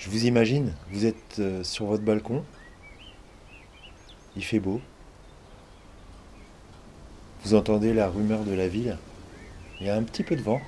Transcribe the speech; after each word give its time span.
Je 0.00 0.08
vous 0.08 0.24
imagine, 0.24 0.72
vous 0.92 1.04
êtes 1.04 1.40
euh, 1.40 1.62
sur 1.62 1.84
votre 1.84 2.02
balcon, 2.02 2.42
il 4.34 4.42
fait 4.42 4.58
beau, 4.58 4.80
vous 7.44 7.52
entendez 7.52 7.92
la 7.92 8.08
rumeur 8.08 8.44
de 8.44 8.54
la 8.54 8.66
ville, 8.66 8.96
il 9.78 9.86
y 9.86 9.90
a 9.90 9.96
un 9.96 10.02
petit 10.02 10.22
peu 10.22 10.36
de 10.36 10.40
vent. 10.40 10.62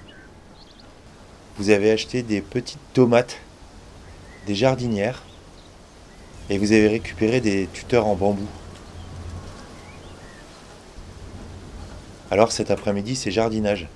Vous 1.56 1.70
avez 1.70 1.90
acheté 1.90 2.22
des 2.22 2.42
petites 2.42 2.92
tomates, 2.92 3.38
des 4.46 4.54
jardinières, 4.54 5.22
et 6.50 6.58
vous 6.58 6.72
avez 6.72 6.88
récupéré 6.88 7.40
des 7.40 7.68
tuteurs 7.72 8.06
en 8.06 8.16
bambou. 8.16 8.46
Alors 12.30 12.52
cet 12.52 12.70
après-midi, 12.70 13.16
c'est 13.16 13.30
jardinage. 13.30 13.88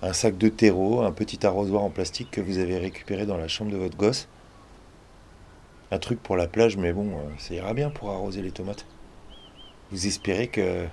Un 0.00 0.12
sac 0.12 0.38
de 0.38 0.48
terreau, 0.48 1.02
un 1.02 1.10
petit 1.10 1.44
arrosoir 1.44 1.82
en 1.82 1.90
plastique 1.90 2.30
que 2.30 2.40
vous 2.40 2.58
avez 2.58 2.78
récupéré 2.78 3.26
dans 3.26 3.36
la 3.36 3.48
chambre 3.48 3.72
de 3.72 3.76
votre 3.76 3.96
gosse. 3.96 4.28
Un 5.90 5.98
truc 5.98 6.22
pour 6.22 6.36
la 6.36 6.46
plage, 6.46 6.76
mais 6.76 6.92
bon, 6.92 7.10
euh, 7.10 7.22
ça 7.38 7.54
ira 7.54 7.74
bien 7.74 7.90
pour 7.90 8.10
arroser 8.10 8.42
les 8.42 8.52
tomates. 8.52 8.86
Vous 9.90 10.06
espérez 10.06 10.48
que 10.48 10.86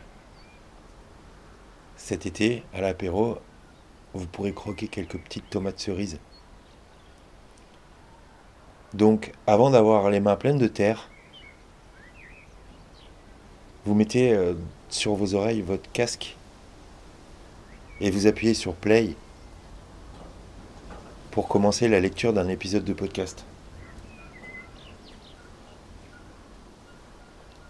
cet 1.98 2.26
été, 2.26 2.64
à 2.74 2.82
l'apéro, 2.82 3.38
vous 4.14 4.26
pourrez 4.26 4.54
croquer 4.54 4.88
quelques 4.88 5.18
petites 5.18 5.50
tomates 5.50 5.80
cerises. 5.80 6.20
Donc, 8.94 9.34
avant 9.46 9.70
d'avoir 9.70 10.10
les 10.10 10.22
mains 10.22 10.38
pleines 10.38 10.58
de 10.58 10.68
terre, 10.68 11.10
vous 13.86 13.94
mettez 13.94 14.34
euh, 14.34 14.54
sur 14.90 15.14
vos 15.16 15.36
oreilles 15.36 15.62
votre 15.62 15.92
casque 15.92 16.38
et 18.02 18.12
vous 18.12 18.28
appuyez 18.28 18.54
sur 18.54 18.74
Play 18.74 19.16
pour 21.32 21.48
commencer 21.48 21.88
la 21.88 22.00
lecture 22.00 22.34
d'un 22.34 22.48
épisode 22.48 22.84
de 22.84 22.94
podcast. 22.94 23.46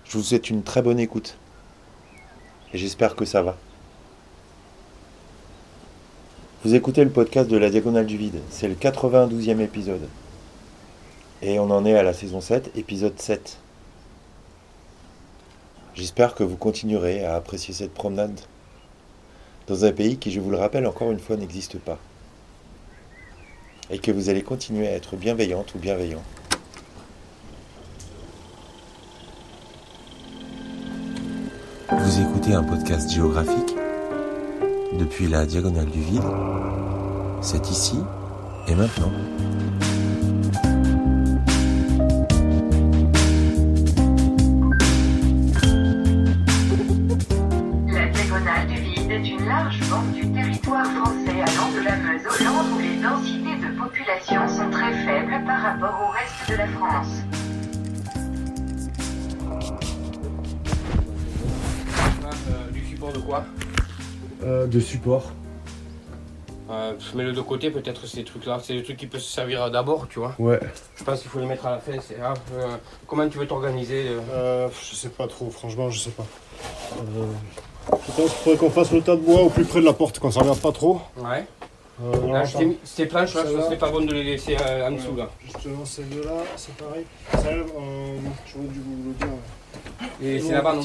Je 0.06 0.18
vous 0.18 0.24
souhaite 0.24 0.50
une 0.50 0.64
très 0.64 0.82
bonne 0.82 1.00
écoute 1.00 1.38
et 2.74 2.78
j'espère 2.78 3.16
que 3.16 3.26
ça 3.26 3.42
va. 3.42 3.58
Vous 6.64 6.74
écoutez 6.74 7.04
le 7.04 7.12
podcast 7.12 7.50
de 7.50 7.58
la 7.58 7.70
Diagonale 7.70 8.08
du 8.08 8.18
Vide, 8.18 8.42
c'est 8.50 8.68
le 8.68 8.76
92e 8.76 9.60
épisode. 9.60 10.08
Et 11.42 11.60
on 11.60 11.70
en 11.70 11.86
est 11.86 11.96
à 11.96 12.02
la 12.02 12.14
saison 12.14 12.42
7, 12.42 12.72
épisode 12.76 13.20
7. 13.20 13.60
J'espère 15.94 16.34
que 16.34 16.44
vous 16.44 16.58
continuerez 16.58 17.24
à 17.24 17.36
apprécier 17.36 17.74
cette 17.74 17.94
promenade 17.94 18.40
dans 19.68 19.86
un 19.86 19.92
pays 19.92 20.18
qui, 20.18 20.32
je 20.32 20.40
vous 20.40 20.52
le 20.52 20.58
rappelle 20.58 20.86
encore 20.86 21.12
une 21.12 21.20
fois, 21.20 21.38
n'existe 21.38 21.80
pas. 21.80 21.98
Et 23.90 24.00
que 24.00 24.12
vous 24.12 24.30
allez 24.30 24.42
continuer 24.42 24.88
à 24.88 24.92
être 24.92 25.16
bienveillante 25.16 25.74
ou 25.76 25.80
bienveillant. 25.80 26.24
Vous 31.92 32.22
écoutez 32.22 32.54
un 32.54 32.64
podcast 32.64 33.12
géographique 33.12 33.76
depuis 34.94 35.28
la 35.28 35.46
diagonale 35.46 35.90
du 35.90 36.02
vide. 36.02 36.24
C'est 37.42 37.70
ici 37.70 37.98
et 38.68 38.76
maintenant. 38.76 39.12
Diagonale 49.20 49.22
du 49.22 49.30
vide 49.30 49.38
est 49.38 49.44
une 49.44 49.46
large 49.48 49.80
bande 49.90 50.12
du 50.14 50.32
territoire 50.32 50.86
français 50.86 51.42
allant 51.42 51.72
de 51.72 51.84
la 51.86 51.96
Meuse 51.98 52.22
au 52.26 52.44
Land 52.44 52.76
où 52.76 52.80
les 52.80 53.02
densités 53.02 53.56
de 53.56 53.80
population 53.80 54.48
sont 54.48 54.70
très 54.70 54.94
faibles 55.06 55.44
par 55.46 55.62
rapport 55.62 56.02
au 56.08 56.12
reste 56.12 56.50
de 56.52 56.56
la 56.58 56.68
France. 56.68 57.22
Euh, 62.50 62.72
du 62.72 62.86
support 62.86 63.14
de 63.14 63.20
quoi? 63.20 63.46
Euh, 64.44 64.68
de 64.68 64.80
support. 64.80 65.32
euh, 66.70 66.94
Mets-le 67.14 67.34
de 67.34 67.42
côté, 67.42 67.72
peut-être 67.72 68.06
ces 68.08 68.24
trucs-là. 68.24 68.60
C'est 68.64 68.74
des 68.74 68.84
trucs 68.84 68.98
qui 68.98 69.08
peuvent 69.08 69.22
se 69.22 69.32
servir 69.32 69.70
d'abord, 69.72 70.08
tu 70.08 70.20
vois. 70.20 70.36
Ouais. 70.40 70.60
Je 70.96 71.04
pense 71.04 71.22
qu'il 71.22 71.30
faut 71.30 71.40
les 71.40 71.46
mettre 71.46 71.66
à 71.66 71.72
la 71.72 71.80
fin. 71.80 71.94
c'est- 72.02 72.18
euh, 72.20 72.76
comment 73.08 73.28
tu 73.30 73.38
veux 73.38 73.48
t'organiser 73.48 74.08
euh? 74.08 74.20
Euh, 74.34 74.70
je 74.90 74.96
sais 74.96 75.10
pas 75.10 75.28
trop, 75.28 75.50
franchement, 75.50 75.90
je 75.90 76.00
sais 76.00 76.12
pas. 76.12 76.26
Je 77.92 78.12
pense 78.12 78.16
qu'il 78.32 78.44
faudrait 78.44 78.58
qu'on 78.58 78.70
fasse 78.70 78.92
le 78.92 79.02
tas 79.02 79.16
de 79.16 79.22
bois 79.22 79.42
au 79.42 79.50
plus 79.50 79.66
près 79.66 79.80
de 79.80 79.86
la 79.86 79.94
porte, 79.94 80.20
quand 80.20 80.32
ça 80.32 80.42
regarde 80.42 80.60
pas 80.60 80.72
trop. 80.72 81.02
Ouais. 81.18 81.46
Euh, 82.04 82.34
Là, 82.34 82.44
je 82.44 82.58
ces 82.84 83.06
planches, 83.06 83.34
là, 83.36 83.44
Ça 83.44 83.50
ce 83.50 83.54
va. 83.56 83.64
serait 83.66 83.78
pas 83.78 83.90
bon 83.90 84.02
de 84.02 84.14
les 84.14 84.24
laisser 84.24 84.58
euh, 84.60 84.88
en 84.88 84.92
dessous, 84.92 85.16
là. 85.16 85.30
Justement, 85.46 85.86
ces 85.86 86.04
deux-là, 86.04 86.32
c'est 86.58 86.76
pareil. 86.76 87.06
Celle, 87.42 87.60
euh, 87.60 88.18
j'aurais 88.54 88.68
dû 88.68 88.80
vous 88.80 89.10
le 89.10 89.14
dire. 89.14 89.28
Et 90.22 90.40
c'est 90.42 90.52
là-bas, 90.54 90.74
non 90.74 90.82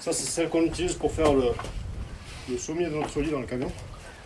Ça, 0.00 0.12
c'est 0.12 0.24
celle 0.26 0.48
qu'on 0.48 0.62
utilise 0.62 0.94
pour 0.94 1.12
faire 1.12 1.32
le, 1.34 1.50
le 2.50 2.56
sommier 2.58 2.86
de 2.86 2.94
notre 2.94 3.20
lit 3.20 3.30
dans 3.30 3.40
le 3.40 3.46
camion. 3.46 3.70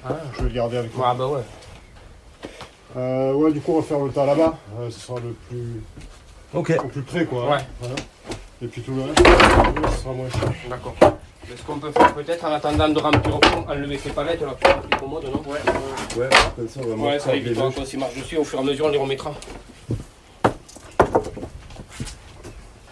Ah. 0.05 0.17
Je 0.35 0.43
vais 0.43 0.49
le 0.51 0.55
garder 0.55 0.77
avec 0.77 0.97
moi. 0.97 1.09
Ah, 1.11 1.15
bah 1.15 1.27
ouais. 1.27 1.41
Euh, 2.97 3.33
ouais, 3.35 3.53
du 3.53 3.61
coup, 3.61 3.73
on 3.75 3.81
va 3.81 3.87
faire 3.87 3.99
le 3.99 4.11
tas 4.11 4.27
là-bas. 4.27 4.57
Euh, 4.81 4.91
ce 4.91 5.01
sera 5.01 5.19
le 5.21 5.35
plus, 5.49 5.83
Ok. 6.55 6.73
au 6.85 6.89
plus 6.89 7.03
près, 7.03 7.25
quoi. 7.25 7.51
Ouais. 7.51 7.59
Voilà. 7.81 7.97
Et 8.63 8.67
puis 8.67 8.83
tout 8.83 8.93
le 8.95 9.03
reste, 9.03 9.19
ce 9.97 10.03
sera 10.03 10.13
moins 10.13 10.29
cher. 10.31 10.53
D'accord. 10.69 10.95
Mais 11.51 11.57
ce 11.57 11.63
qu'on 11.63 11.79
peut 11.79 11.91
faire 11.91 12.15
peut-être 12.15 12.45
en 12.45 12.53
attendant 12.53 12.89
de 12.89 12.99
remplir 13.01 13.37
au 13.37 13.41
fond, 13.47 13.65
enlever 13.69 13.99
ces 13.99 14.11
palettes 14.11 14.41
là, 14.41 14.57
c'est 14.63 14.81
plus 14.89 15.01
commode, 15.01 15.25
non 15.25 15.43
Ouais. 15.51 15.59
Ouais, 16.17 16.29
comme 16.57 16.69
ça, 16.69 16.81
on 16.85 16.97
va 16.97 17.11
Ouais, 17.11 17.19
ça 17.19 17.35
évitera 17.35 17.71
qu'on 17.73 17.85
s'y 17.85 17.97
marche 17.97 18.15
dessus, 18.15 18.37
au 18.37 18.45
fur 18.45 18.61
et 18.61 18.63
à 18.63 18.65
mesure 18.65 18.87
on 18.87 18.91
les 18.91 18.99
remettra. 18.99 19.35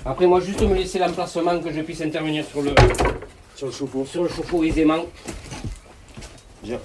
Après 0.04 0.26
moi 0.26 0.40
juste 0.40 0.60
me 0.62 0.74
laisser 0.74 0.98
l'emplacement 0.98 1.60
que 1.60 1.72
je 1.72 1.80
puisse 1.82 2.00
intervenir 2.00 2.44
sur 2.46 2.62
le, 2.62 2.72
Sur 3.54 3.66
le 3.66 3.72
chauffe-eau. 3.72 4.04
sur 4.06 4.22
le 4.24 4.28
chauffe-eau 4.28 4.64
aisément. 4.64 5.04
Bien. 6.62 6.78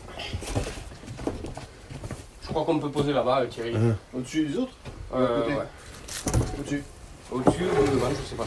Je 2.43 2.47
crois 2.49 2.65
qu'on 2.65 2.77
peut 2.79 2.91
poser 2.91 3.13
là-bas 3.13 3.41
euh, 3.41 3.47
Thierry. 3.47 3.73
Au-dessus 4.15 4.45
des 4.45 4.57
autres? 4.57 4.73
Euh, 5.15 5.41
côté? 5.41 5.53
ouais. 5.55 5.63
Au-dessus. 6.59 6.83
Au-dessus 7.31 7.63
ou 7.63 7.95
devant, 7.95 8.09
je 8.09 8.29
sais 8.29 8.35
pas. 8.35 8.45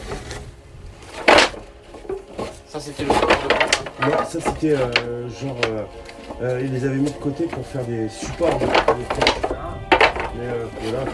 Ça 2.78 2.82
c'était 2.82 3.04
le 3.04 3.12
support 3.14 3.30
de 3.30 3.54
place. 3.54 3.84
Non, 4.02 4.24
ça 4.28 4.38
c'était 4.50 4.72
euh, 4.74 5.28
genre. 5.30 5.56
euh, 5.70 5.84
euh, 6.42 6.60
ils 6.62 6.72
les 6.74 6.84
avaient 6.84 6.96
mis 6.96 7.10
de 7.10 7.16
côté 7.16 7.44
pour 7.44 7.64
faire 7.66 7.82
des 7.84 8.06
supports. 8.10 8.58
de- 8.58 8.66
de- 8.66 8.70
Mais 10.38 10.46
euh, 10.46 10.66
voilà. 10.82 11.04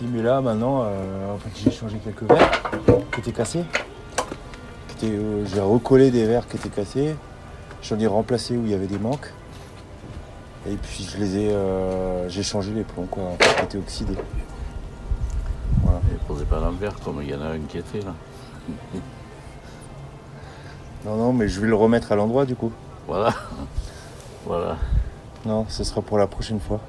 Si, 0.00 0.06
mais 0.06 0.22
là 0.22 0.40
maintenant, 0.40 0.80
euh, 0.82 1.34
en 1.34 1.36
fait, 1.36 1.50
j'ai 1.62 1.70
changé 1.70 1.98
quelques 2.02 2.22
verres 2.22 2.62
qui 3.12 3.20
étaient 3.20 3.32
cassés. 3.32 3.64
Euh, 5.02 5.44
j'ai 5.44 5.60
recollé 5.60 6.10
des 6.10 6.24
verres 6.24 6.48
qui 6.48 6.56
étaient 6.56 6.70
cassés. 6.70 7.14
J'en 7.82 7.98
ai 7.98 8.06
remplacé 8.06 8.56
où 8.56 8.64
il 8.64 8.70
y 8.70 8.74
avait 8.74 8.86
des 8.86 8.98
manques. 8.98 9.30
Et 10.66 10.76
puis 10.76 11.06
je 11.06 11.18
les 11.18 11.36
ai, 11.36 11.50
euh, 11.50 12.30
j'ai 12.30 12.42
changé 12.42 12.72
les 12.72 12.82
plombs 12.82 13.08
quoi, 13.10 13.24
qui 13.38 13.62
étaient 13.62 13.76
oxydés. 13.76 14.16
Il 16.10 16.18
posait 16.26 16.46
pas 16.46 16.60
l'envers 16.60 16.98
comme 17.00 17.20
il 17.20 17.28
y 17.28 17.34
en 17.34 17.42
a 17.42 17.48
un 17.48 17.58
qui 17.68 17.76
était 17.76 18.00
là. 18.00 18.14
Non, 21.04 21.16
non, 21.16 21.32
mais 21.34 21.48
je 21.48 21.60
vais 21.60 21.66
le 21.66 21.74
remettre 21.74 22.12
à 22.12 22.16
l'endroit 22.16 22.46
du 22.46 22.54
coup. 22.54 22.72
Voilà. 23.06 23.34
voilà. 24.46 24.78
Non, 25.44 25.66
ce 25.68 25.84
sera 25.84 26.00
pour 26.00 26.16
la 26.16 26.26
prochaine 26.26 26.60
fois. 26.60 26.80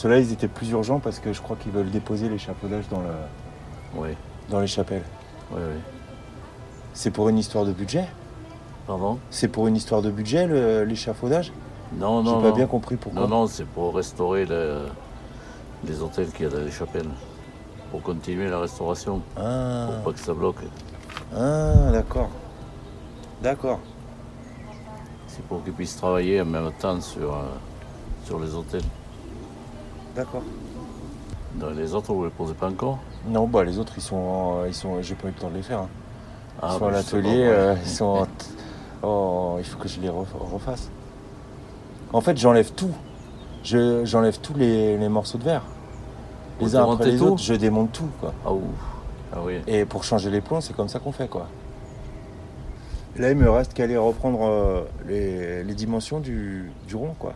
Ceux-là, 0.00 0.18
ils 0.18 0.32
étaient 0.32 0.48
plus 0.48 0.70
urgents 0.70 0.98
parce 0.98 1.18
que 1.18 1.34
je 1.34 1.42
crois 1.42 1.56
qu'ils 1.56 1.72
veulent 1.72 1.90
déposer 1.90 2.30
l'échafaudage 2.30 2.88
dans, 2.88 3.00
le, 3.00 3.08
Oui, 3.96 4.08
dans 4.48 4.60
les 4.60 4.66
chapelles. 4.66 5.02
oui, 5.52 5.60
oui. 5.60 5.80
C'est 6.94 7.10
pour 7.10 7.28
une 7.28 7.36
histoire 7.36 7.66
de 7.66 7.72
budget? 7.72 8.06
Pardon? 8.86 9.18
C'est 9.28 9.48
pour 9.48 9.66
une 9.68 9.76
histoire 9.76 10.00
de 10.00 10.10
budget, 10.10 10.46
le- 10.46 10.84
l'échafaudage? 10.84 11.52
Non, 11.98 12.24
J'ai 12.24 12.30
non, 12.30 12.40
pas 12.40 12.48
non. 12.48 12.56
bien 12.56 12.66
compris 12.66 12.96
pourquoi. 12.96 13.20
Non, 13.20 13.28
non, 13.28 13.46
c'est 13.46 13.66
pour 13.66 13.94
restaurer 13.94 14.46
le- 14.46 14.86
les 15.86 16.00
hôtels 16.00 16.30
qu'il 16.30 16.46
y 16.46 16.48
a 16.48 16.50
dans 16.50 16.64
les 16.64 16.70
chapelles. 16.70 17.10
Pour 17.90 18.00
continuer 18.00 18.48
la 18.48 18.58
restauration, 18.58 19.20
Ah, 19.36 19.86
pour 20.02 20.12
pas 20.14 20.18
que 20.18 20.24
ça 20.24 20.32
bloque. 20.32 20.62
ah 21.36 21.90
d'accord. 21.92 22.30
D'accord. 23.42 23.80
C'est 25.26 25.44
pour 25.44 25.62
qu'ils 25.62 25.74
puissent 25.74 25.96
travailler 25.98 26.40
en 26.40 26.46
même 26.46 26.72
temps 26.78 26.98
sur, 27.02 27.34
euh, 27.34 27.42
sur 28.24 28.40
les 28.40 28.54
hôtels. 28.54 28.80
D'accord. 30.14 30.42
Dans 31.56 31.70
les 31.70 31.94
autres, 31.94 32.12
vous 32.12 32.20
ne 32.20 32.24
les 32.26 32.30
posez 32.30 32.54
pas 32.54 32.68
encore 32.68 32.98
Non, 33.26 33.46
bah 33.46 33.64
les 33.64 33.78
autres, 33.78 33.94
ils 33.96 34.02
sont, 34.02 34.64
ils 34.66 34.74
sont, 34.74 35.00
j'ai 35.02 35.14
pas 35.14 35.28
eu 35.28 35.32
le 35.32 35.36
temps 35.36 35.50
de 35.50 35.56
les 35.56 35.62
faire. 35.62 35.80
hein. 35.80 35.88
Ils 36.56 36.58
Ah, 36.62 36.70
sont 36.72 36.78
bah, 36.80 36.86
à 36.88 36.96
justement, 36.98 37.22
l'atelier, 37.22 37.40
ouais. 37.42 37.48
euh, 37.48 37.74
ils 37.82 37.88
sont. 37.88 38.04
en 38.04 38.26
t- 38.26 38.46
Oh, 39.02 39.56
il 39.58 39.64
faut 39.64 39.78
que 39.78 39.88
je 39.88 39.98
les 40.00 40.08
ref- 40.10 40.36
refasse. 40.52 40.90
En 42.12 42.20
fait, 42.20 42.36
j'enlève 42.36 42.70
tout. 42.72 42.90
Je, 43.64 44.04
j'enlève 44.04 44.38
tous 44.40 44.54
les, 44.54 44.96
les 44.98 45.08
morceaux 45.08 45.38
de 45.38 45.44
verre. 45.44 45.62
Vous 46.58 46.66
Les 46.66 46.76
uns 46.76 46.90
après 46.92 47.06
les 47.10 47.22
autres, 47.22 47.42
je 47.42 47.54
démonte 47.54 47.92
tout, 47.92 48.08
quoi. 48.20 48.34
Ah, 48.44 48.52
ouf. 48.52 48.60
Ah 49.32 49.38
oui. 49.42 49.60
Et 49.66 49.84
pour 49.86 50.04
changer 50.04 50.28
les 50.30 50.40
plombs, 50.42 50.60
c'est 50.60 50.74
comme 50.76 50.88
ça 50.88 50.98
qu'on 50.98 51.12
fait, 51.12 51.28
quoi. 51.28 51.46
Là, 53.16 53.30
il 53.30 53.36
me 53.36 53.50
reste 53.50 53.72
qu'à 53.74 53.84
aller 53.84 53.96
reprendre 53.96 54.40
euh, 54.42 54.82
les, 55.06 55.64
les 55.64 55.74
dimensions 55.74 56.20
du, 56.20 56.70
du 56.86 56.94
rond, 56.96 57.14
quoi. 57.18 57.32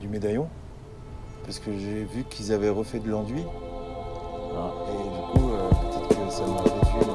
Du 0.00 0.08
médaillon. 0.08 0.46
Parce 1.44 1.58
que 1.58 1.70
j'ai 1.76 2.04
vu 2.04 2.24
qu'ils 2.30 2.52
avaient 2.52 2.68
refait 2.68 3.00
de 3.00 3.10
l'enduit. 3.10 3.44
Ah. 4.54 4.72
Et 4.88 4.92
du 4.92 5.40
coup, 5.40 5.50
euh, 5.50 5.68
peut-être 5.68 6.08
que 6.08 6.32
ça 6.32 6.46
m'a 6.46 6.58
réduit 6.58 7.06
le, 7.06 7.11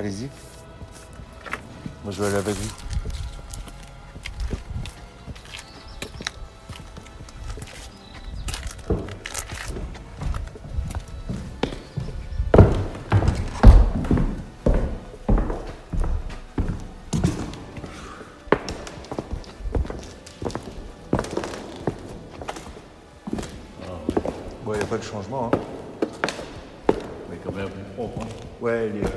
Allez-y. 0.00 0.30
Moi 2.02 2.10
je 2.10 2.22
vais 2.22 2.28
aller 2.28 2.36
avec 2.36 2.56
vous. 2.56 2.70
Bon, 24.64 24.72
il 24.72 24.78
n'y 24.78 24.82
a 24.82 24.86
pas 24.86 24.96
de 24.96 25.02
changement. 25.02 25.50
Hein. 25.52 25.58
Mais 27.30 27.36
quand 27.44 27.52
même 27.52 27.68
plus 27.68 27.82
propre. 27.96 28.20
hein. 28.22 28.26
Ouais, 28.62 28.88
les, 28.88 29.02
euh, 29.02 29.08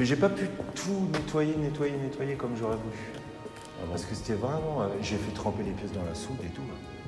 mais 0.00 0.06
j'ai 0.06 0.16
pas 0.16 0.30
pu 0.30 0.48
tout 0.74 1.08
nettoyer, 1.12 1.54
nettoyer, 1.56 1.92
nettoyer 1.98 2.34
comme 2.34 2.56
j'aurais 2.56 2.76
voulu. 2.76 2.96
Ah 3.14 3.84
bon 3.84 3.90
Parce 3.90 4.06
que 4.06 4.14
c'était 4.14 4.32
vraiment. 4.32 4.80
euh, 4.80 4.86
j'ai 5.02 5.16
fait 5.16 5.32
tremper 5.34 5.62
les 5.62 5.72
pièces 5.72 5.92
dans 5.92 6.02
la 6.04 6.14
soude 6.14 6.38
et 6.42 6.48
tout. 6.48 6.62
hein. 6.62 7.04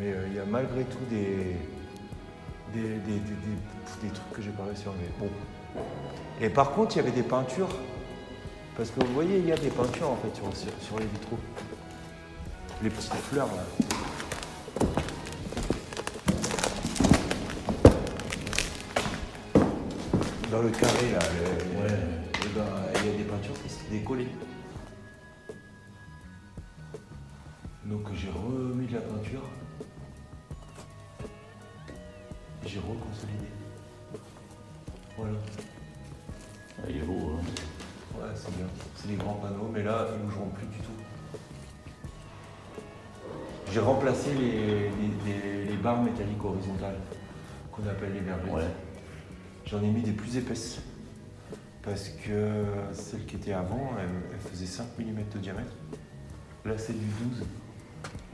Mais 0.00 0.12
euh, 0.12 0.26
il 0.28 0.34
y 0.36 0.40
a 0.40 0.44
malgré 0.44 0.82
tout 0.82 0.98
des. 1.08 1.56
des, 2.74 2.82
des, 2.82 2.98
des- 2.98 3.20
des- 4.02 4.08
trucs 4.08 4.32
que 4.32 4.42
j'ai 4.42 4.50
pas 4.50 4.64
réussi 4.64 4.82
à 4.86 4.90
enlever. 4.90 5.08
Bon. 5.20 5.28
Et 6.40 6.48
par 6.48 6.72
contre, 6.72 6.96
il 6.96 6.98
y 6.98 7.02
avait 7.02 7.12
des 7.12 7.22
peintures. 7.22 7.68
Parce 8.76 8.90
que 8.90 8.98
vous 9.04 9.12
voyez, 9.14 9.38
il 9.38 9.46
y 9.46 9.52
a 9.52 9.56
des 9.56 9.68
peintures 9.70 10.10
en 10.10 10.16
fait 10.16 10.34
sur, 10.34 10.44
sur, 10.56 10.72
sur 10.80 10.98
les 10.98 11.04
vitraux. 11.06 11.38
Les 12.82 12.90
petites 12.90 13.12
fleurs 13.14 13.46
là. 13.46 13.62
Dans 20.52 20.60
le 20.60 20.68
carré 20.68 21.10
là, 21.12 21.18
le- 21.38 21.82
le- 21.82 22.54
dans- 22.54 23.00
il 23.00 23.10
y 23.10 23.14
a 23.14 23.16
des 23.16 23.24
peintures 23.24 23.54
qui 23.62 23.70
s'étaient 23.70 23.98
décollées. 23.98 24.28
Donc 27.86 28.02
j'ai 28.14 28.28
remis 28.28 28.86
de 28.86 28.92
la 28.94 29.00
peinture. 29.00 29.42
J'ai 32.66 32.78
reconsolidé. 32.80 33.46
Voilà. 35.16 35.38
Ah, 36.78 36.82
il 36.90 36.96
est 36.98 37.00
beau. 37.00 37.38
Hein. 37.38 38.18
Ouais, 38.20 38.28
c'est 38.34 38.54
bien. 38.54 38.66
C'est 38.96 39.08
des 39.08 39.16
grands 39.16 39.34
panneaux, 39.34 39.70
mais 39.72 39.82
là, 39.82 40.06
ils 40.14 40.18
ne 40.20 40.26
bougeront 40.26 40.50
plus 40.50 40.66
du 40.66 40.76
tout. 40.76 40.92
J'ai 43.72 43.80
remplacé 43.80 44.34
les, 44.34 44.90
les- 44.90 44.90
les- 45.24 45.64
les 45.64 45.76
barres 45.78 46.02
métalliques 46.02 46.44
horizontales, 46.44 46.98
qu'on 47.72 47.86
appelle 47.88 48.12
les 48.12 48.20
verrues. 48.20 48.50
Ouais. 48.50 48.91
J'en 49.72 49.82
ai 49.82 49.88
mis 49.88 50.02
des 50.02 50.12
plus 50.12 50.36
épaisses. 50.36 50.80
Parce 51.82 52.10
que 52.10 52.62
celles 52.92 53.24
qui 53.24 53.36
étaient 53.36 53.54
avant, 53.54 53.92
elles 53.98 54.50
faisaient 54.50 54.66
5 54.66 54.84
mm 54.98 55.16
de 55.32 55.38
diamètre. 55.38 55.72
Là, 56.66 56.76
c'est 56.76 56.92
du 56.92 57.06
12. 57.06 57.42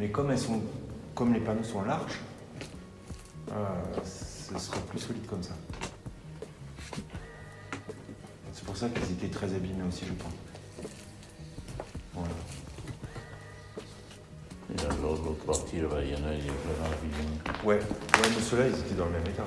Mais 0.00 0.10
comme 0.10 0.32
elles 0.32 0.38
sont, 0.38 0.60
comme 1.14 1.32
les 1.32 1.38
panneaux 1.38 1.62
sont 1.62 1.82
larges, 1.82 2.18
euh, 3.52 3.54
ce 4.04 4.58
sera 4.58 4.80
plus 4.80 4.98
solide 4.98 5.26
comme 5.26 5.44
ça. 5.44 5.54
C'est 8.52 8.64
pour 8.64 8.76
ça 8.76 8.88
qu'ils 8.88 9.12
étaient 9.12 9.28
très 9.28 9.54
abîmés 9.54 9.84
aussi, 9.88 10.06
je 10.06 10.12
pense. 10.14 10.32
Voilà. 12.14 12.34
Et 14.72 14.74
dans 14.74 15.08
l'autre 15.08 15.44
partie, 15.46 15.76
là, 15.76 15.88
il 16.02 16.10
y 16.10 16.14
en 16.14 16.26
a, 16.26 16.34
il 16.34 16.44
y 16.44 16.48
a 16.48 16.52
vraiment 16.52 16.92
abîmé. 16.92 17.64
Ouais, 17.64 17.76
ouais 17.76 18.28
mais 18.34 18.42
ceux-là, 18.42 18.66
ils 18.66 18.74
étaient 18.74 18.96
dans 18.96 19.06
le 19.06 19.12
même 19.12 19.26
état. 19.28 19.46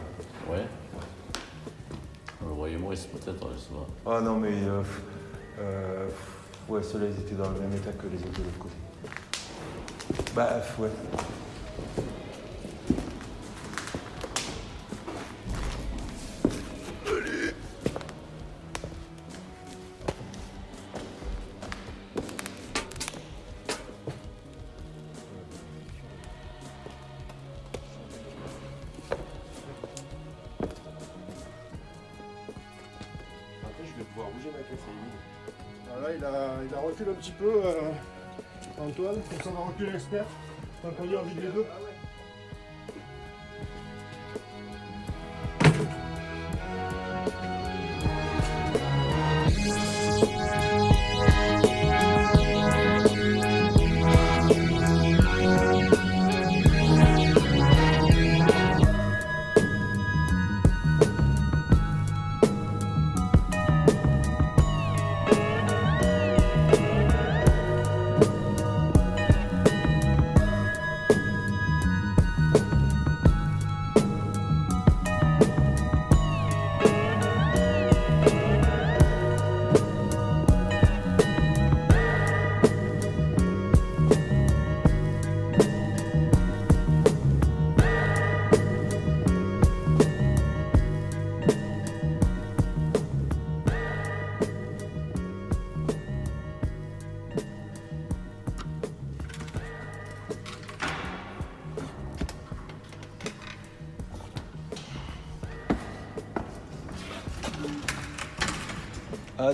Ouais. 0.49 0.65
Moins, 2.77 2.95
c'est 2.95 3.09
peut-être 3.11 3.45
euh. 3.45 3.87
Ah 4.05 4.21
non, 4.21 4.37
mais. 4.37 4.53
euh, 4.53 4.81
euh, 5.59 6.07
ouais, 6.69 6.81
ceux-là, 6.83 7.05
ils 7.07 7.19
étaient 7.21 7.35
dans 7.35 7.49
le 7.49 7.59
même 7.59 7.73
état 7.73 7.91
que 7.91 8.07
les 8.07 8.17
autres 8.23 8.39
de 8.39 8.43
l'autre 8.43 8.59
côté. 8.59 8.75
Bah, 10.35 10.61
ouais. 10.79 10.89
A, 37.07 37.09
a 37.09 37.11
un 37.11 37.15
petit 37.15 37.31
peu, 37.31 37.61
euh, 37.65 37.91
Antoine. 38.79 39.15
Comme 39.29 39.41
ça, 39.41 39.49
on 39.49 39.61
va 39.61 39.67
reculer 39.67 39.91
l'expert. 39.91 40.25
Tant 40.81 40.89
qu'on 40.91 41.05
y 41.05 41.13
est, 41.13 41.17
on 41.17 41.23
vide 41.23 41.41
les 41.41 41.49
deux. 41.49 41.65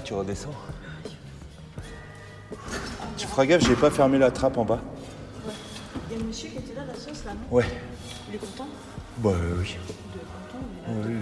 Tu 0.08 0.14
redescends 0.14 0.54
Tu 3.18 3.28
feras 3.28 3.46
gaffe, 3.46 3.68
j'ai 3.68 3.76
pas 3.76 3.92
fermé 3.92 4.18
la 4.18 4.32
trappe 4.32 4.58
en 4.58 4.64
bas. 4.64 4.80
Il 6.10 6.16
y 6.16 6.20
a 6.20 6.24
un 6.24 6.28
monsieur 6.28 6.48
qui 6.48 6.60
était 6.60 6.74
là, 6.74 6.84
la 6.88 6.94
sauce, 6.94 7.26
là, 7.26 7.34
non 7.34 7.58
Ouais. 7.58 7.66
Il 8.30 8.36
est 8.36 8.38
content 8.38 8.68
Bah 9.18 9.32
euh, 9.34 9.56
oui. 9.60 9.76
Il 9.76 10.22
est 10.22 10.24
content, 10.24 10.66
il 10.88 10.94
est 10.94 11.12
là. 11.12 11.20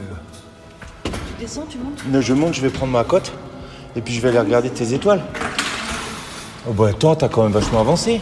Oui, 1.03 1.09
euh. 1.09 1.09
Tu 1.09 1.41
descends, 1.43 1.65
tu 1.67 1.79
montes 1.79 2.03
Non, 2.07 2.21
Je 2.21 2.33
monte, 2.35 2.53
je 2.53 2.61
vais 2.61 2.69
prendre 2.69 2.91
ma 2.91 3.03
cote. 3.03 3.33
Et 3.95 4.01
puis 4.01 4.13
je 4.13 4.21
vais 4.21 4.29
aller 4.29 4.39
regarder 4.39 4.69
tes 4.69 4.93
étoiles. 4.93 5.23
Oh 6.69 6.73
bah 6.73 6.89
attends, 6.89 7.15
t'as 7.15 7.27
quand 7.27 7.41
même 7.41 7.53
vachement 7.53 7.79
avancé. 7.79 8.21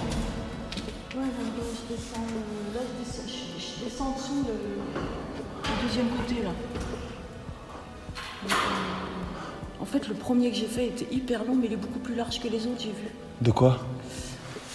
Large 12.33 12.39
que 12.41 12.47
les 12.47 12.65
autres, 12.67 12.79
j'ai 12.81 12.89
vu. 12.89 13.07
De 13.41 13.51
quoi 13.51 13.79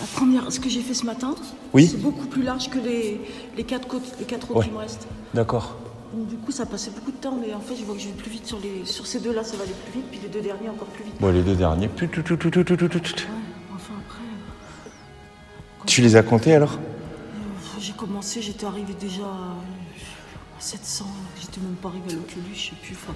La 0.01 0.07
première, 0.07 0.51
ce 0.53 0.61
que 0.61 0.69
j'ai 0.69 0.81
fait 0.83 0.95
ce 0.95 1.05
matin, 1.07 1.35
Oui. 1.73 1.87
c'est 1.91 1.97
beaucoup 2.01 2.27
plus 2.27 2.43
large 2.43 2.69
que 2.71 2.79
les, 2.79 3.21
les 3.57 3.65
quatre 3.65 3.89
côtes, 3.89 4.03
les 4.19 4.25
quatre 4.27 4.51
autres 4.51 4.61
Ouais. 4.61 4.67
qui 4.67 4.73
me 4.73 4.79
restent. 4.79 5.07
D'accord. 5.35 5.77
Donc, 6.15 6.29
du 6.29 6.37
coup, 6.37 6.53
ça 6.53 6.65
passait 6.67 6.91
beaucoup 6.91 7.11
de 7.11 7.17
temps, 7.17 7.37
mais 7.41 7.53
en 7.55 7.61
fait, 7.61 7.77
je 7.77 7.85
vois 7.85 7.95
que 7.95 8.01
je 8.01 8.07
vais 8.09 8.15
plus 8.15 8.31
vite 8.31 8.47
sur 8.47 8.59
les, 8.61 8.85
sur 8.87 9.07
ces 9.07 9.21
deux-là, 9.21 9.45
ça 9.45 9.57
va 9.57 9.65
aller 9.65 9.73
plus 9.85 10.01
vite, 10.01 10.11
puis 10.11 10.21
les 10.23 10.29
deux 10.29 10.41
derniers 10.41 10.69
encore 10.71 10.89
plus 10.89 11.05
vite. 11.05 11.15
Bon, 11.21 11.31
les 11.33 11.43
deux 11.43 11.55
derniers. 11.55 11.89
Tout, 11.89 12.07
tout, 12.07 12.23
tout, 12.23 12.37
tout, 12.37 12.51
tout, 12.51 12.65
tout, 12.65 12.77
tout, 12.77 12.89
tout. 12.89 12.99
Ouais, 12.99 13.27
enfin 13.75 13.93
après. 14.07 14.23
euh, 14.23 15.85
Tu 15.87 16.01
les 16.01 16.17
as 16.17 16.23
comptés 16.23 16.55
alors? 16.55 16.75
Euh, 16.75 17.79
J'ai 17.81 17.93
commencé, 17.93 18.41
j'étais 18.41 18.65
arrivé 18.67 18.95
déjà 18.99 19.25
à 19.25 20.61
700, 20.61 21.07
j'étais 21.41 21.61
même 21.61 21.75
pas 21.77 21.89
arrivé 21.89 22.05
à 22.11 22.15
l'Oculus, 22.15 22.55
je 22.55 22.71
sais 22.71 22.77
plus. 22.83 22.95
Enfin, 22.95 23.15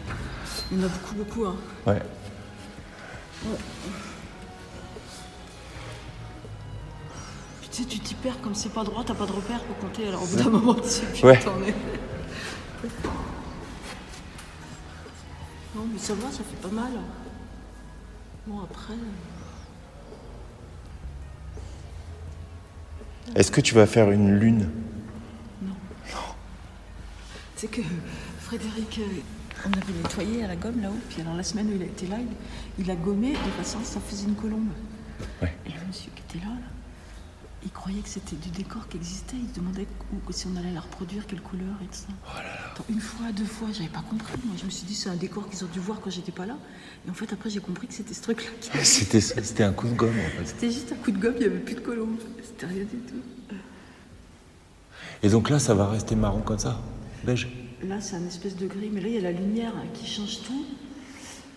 il 0.71 0.79
y 0.79 0.83
en 0.83 0.85
a 0.85 0.89
beaucoup, 0.89 1.15
beaucoup. 1.15 1.45
Hein. 1.47 1.57
Ouais. 1.87 2.03
Puis 3.41 3.49
tu 7.73 7.83
sais, 7.83 7.88
tu 7.88 7.99
t'y 8.00 8.14
perds 8.14 8.41
comme 8.43 8.55
c'est 8.55 8.69
pas 8.73 8.85
droit, 8.85 9.02
t'as 9.05 9.14
pas 9.14 9.26
de 9.26 9.33
repère 9.33 9.61
pour 9.64 9.76
compter, 9.79 10.07
alors 10.09 10.23
au 10.23 10.26
bout 10.26 10.37
d'un 10.37 10.50
moment, 10.50 10.75
tu 10.75 10.88
sais 10.88 11.07
plus 11.07 11.25
Ouais. 11.25 11.38
t'en 11.41 11.61
es. 11.62 11.75
Non, 15.75 15.87
mais 15.91 15.99
ça 15.99 16.14
va, 16.14 16.31
ça 16.31 16.43
fait 16.45 16.61
pas 16.61 16.69
mal. 16.69 16.93
Bon, 18.47 18.61
après. 18.62 18.93
euh, 18.95 18.97
Est-ce 23.35 23.50
que 23.50 23.61
tu 23.61 23.75
vas 23.75 23.87
faire 23.87 24.11
une 24.11 24.38
lune? 24.38 24.69
Tu 27.57 27.69
sais 27.69 27.69
que 27.69 27.81
Frédéric, 28.41 28.99
euh, 28.99 29.21
on 29.67 29.73
avait 29.73 29.93
nettoyé 30.02 30.45
à 30.45 30.49
la 30.49 30.57
gomme 30.57 30.83
là-haut, 30.83 30.99
puis 31.09 31.21
alors 31.23 31.35
la 31.37 31.45
semaine 31.45 31.69
où 31.69 31.76
il 31.76 31.83
a 31.83 31.87
été 31.87 32.07
là, 32.09 32.17
il, 32.19 32.85
il 32.85 32.91
a 32.91 32.97
gommé 32.97 33.31
de 33.33 33.37
façon 33.62 33.79
ça 33.85 34.00
faisait 34.00 34.26
une 34.26 34.35
colombe. 34.35 34.69
Ouais. 35.41 35.55
Et 35.64 35.69
le 35.71 35.76
monsieur 35.87 36.11
qui 36.17 36.23
était 36.37 36.45
là, 36.45 36.50
là, 36.52 36.67
il 37.64 37.71
croyait 37.71 38.00
que 38.00 38.09
c'était 38.09 38.37
du 38.37 38.49
décor 38.50 38.88
qui 38.88 38.97
existait, 38.97 39.37
il 39.40 39.49
se 39.49 39.54
demandait 39.61 39.87
où- 40.12 40.33
si 40.33 40.47
on 40.47 40.57
allait 40.57 40.73
la 40.73 40.81
reproduire, 40.81 41.26
quelle 41.26 41.40
couleur 41.40 41.75
et 41.83 41.87
tout 41.87 41.95
ça. 41.95 42.33
Attends, 42.73 42.85
une 42.88 43.00
fois, 43.00 43.31
deux 43.33 43.45
fois, 43.45 43.69
j'avais 43.73 43.88
pas 43.88 44.02
compris. 44.02 44.33
Moi, 44.45 44.57
je 44.59 44.64
me 44.64 44.71
suis 44.71 44.85
dit, 44.87 44.95
c'est 44.95 45.09
un 45.11 45.14
décor 45.16 45.49
qu'ils 45.49 45.62
ont 45.64 45.69
dû 45.73 45.78
voir 45.78 46.00
quand 46.00 46.11
j'étais 46.11 46.33
pas 46.33 46.47
là. 46.47 46.57
Et 47.07 47.11
en 47.11 47.14
fait, 47.14 47.33
après, 47.33 47.50
j'ai 47.50 47.61
compris 47.61 47.87
que 47.87 47.95
c'était 47.95 48.14
ce 48.14 48.23
truc-là. 48.23 48.50
qui- 48.61 48.85
C'était 48.85 49.21
ça, 49.21 49.42
c'était 49.42 49.62
un 49.64 49.73
coup 49.73 49.87
de 49.88 49.95
gomme 49.95 50.11
en 50.19 50.38
fait. 50.38 50.47
C'était 50.47 50.71
juste 50.73 50.92
un 50.92 50.97
coup 50.97 51.11
de 51.12 51.19
gomme, 51.19 51.35
il 51.37 51.40
n'y 51.40 51.47
avait 51.47 51.61
plus 51.61 51.75
de 51.76 51.81
colombe. 51.81 52.16
C'était 52.42 52.66
rien 52.66 52.85
du 52.85 52.99
tout. 52.99 53.57
Et 55.23 55.28
donc 55.28 55.50
là, 55.50 55.59
ça 55.61 55.75
va 55.75 55.87
rester 55.88 56.16
marron 56.16 56.40
comme 56.40 56.59
ça 56.59 56.81
Beige 57.25 57.49
Là, 57.85 58.00
c'est 58.00 58.16
un 58.16 58.26
espèce 58.26 58.57
de 58.57 58.66
gris, 58.66 58.90
mais 58.92 59.00
là, 59.00 59.09
il 59.09 59.14
y 59.14 59.19
a 59.19 59.23
la 59.23 59.33
lumière 59.33 59.73
qui 59.95 60.07
change 60.07 60.42
tout. 60.42 60.64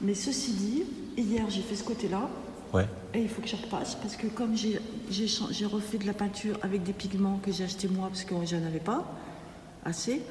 Mais 0.01 0.13
ceci 0.15 0.51
dit, 0.53 0.83
hier, 1.17 1.45
j'ai 1.50 1.62
fait 1.62 1.75
ce 1.75 1.83
côté-là, 1.83 2.29
Ouais. 2.74 2.86
et 3.13 3.22
il 3.22 3.29
faut 3.29 3.41
que 3.41 3.48
je 3.48 3.55
repasse, 3.55 3.95
parce 3.95 4.15
que 4.17 4.27
comme 4.27 4.55
j'ai 4.57 4.79
refait 5.65 5.98
de 5.98 6.05
la 6.05 6.13
peinture 6.13 6.57
avec 6.62 6.84
des 6.84 6.93
pigments 6.93 7.39
que 7.43 7.51
j'ai 7.51 7.63
acheté 7.63 7.88
moi, 7.88 8.07
parce 8.10 8.24
que 8.25 8.34
je 8.45 8.55
n'en 8.57 8.65
avais 8.67 8.79
pas 8.79 9.05
assez, 9.86 10.22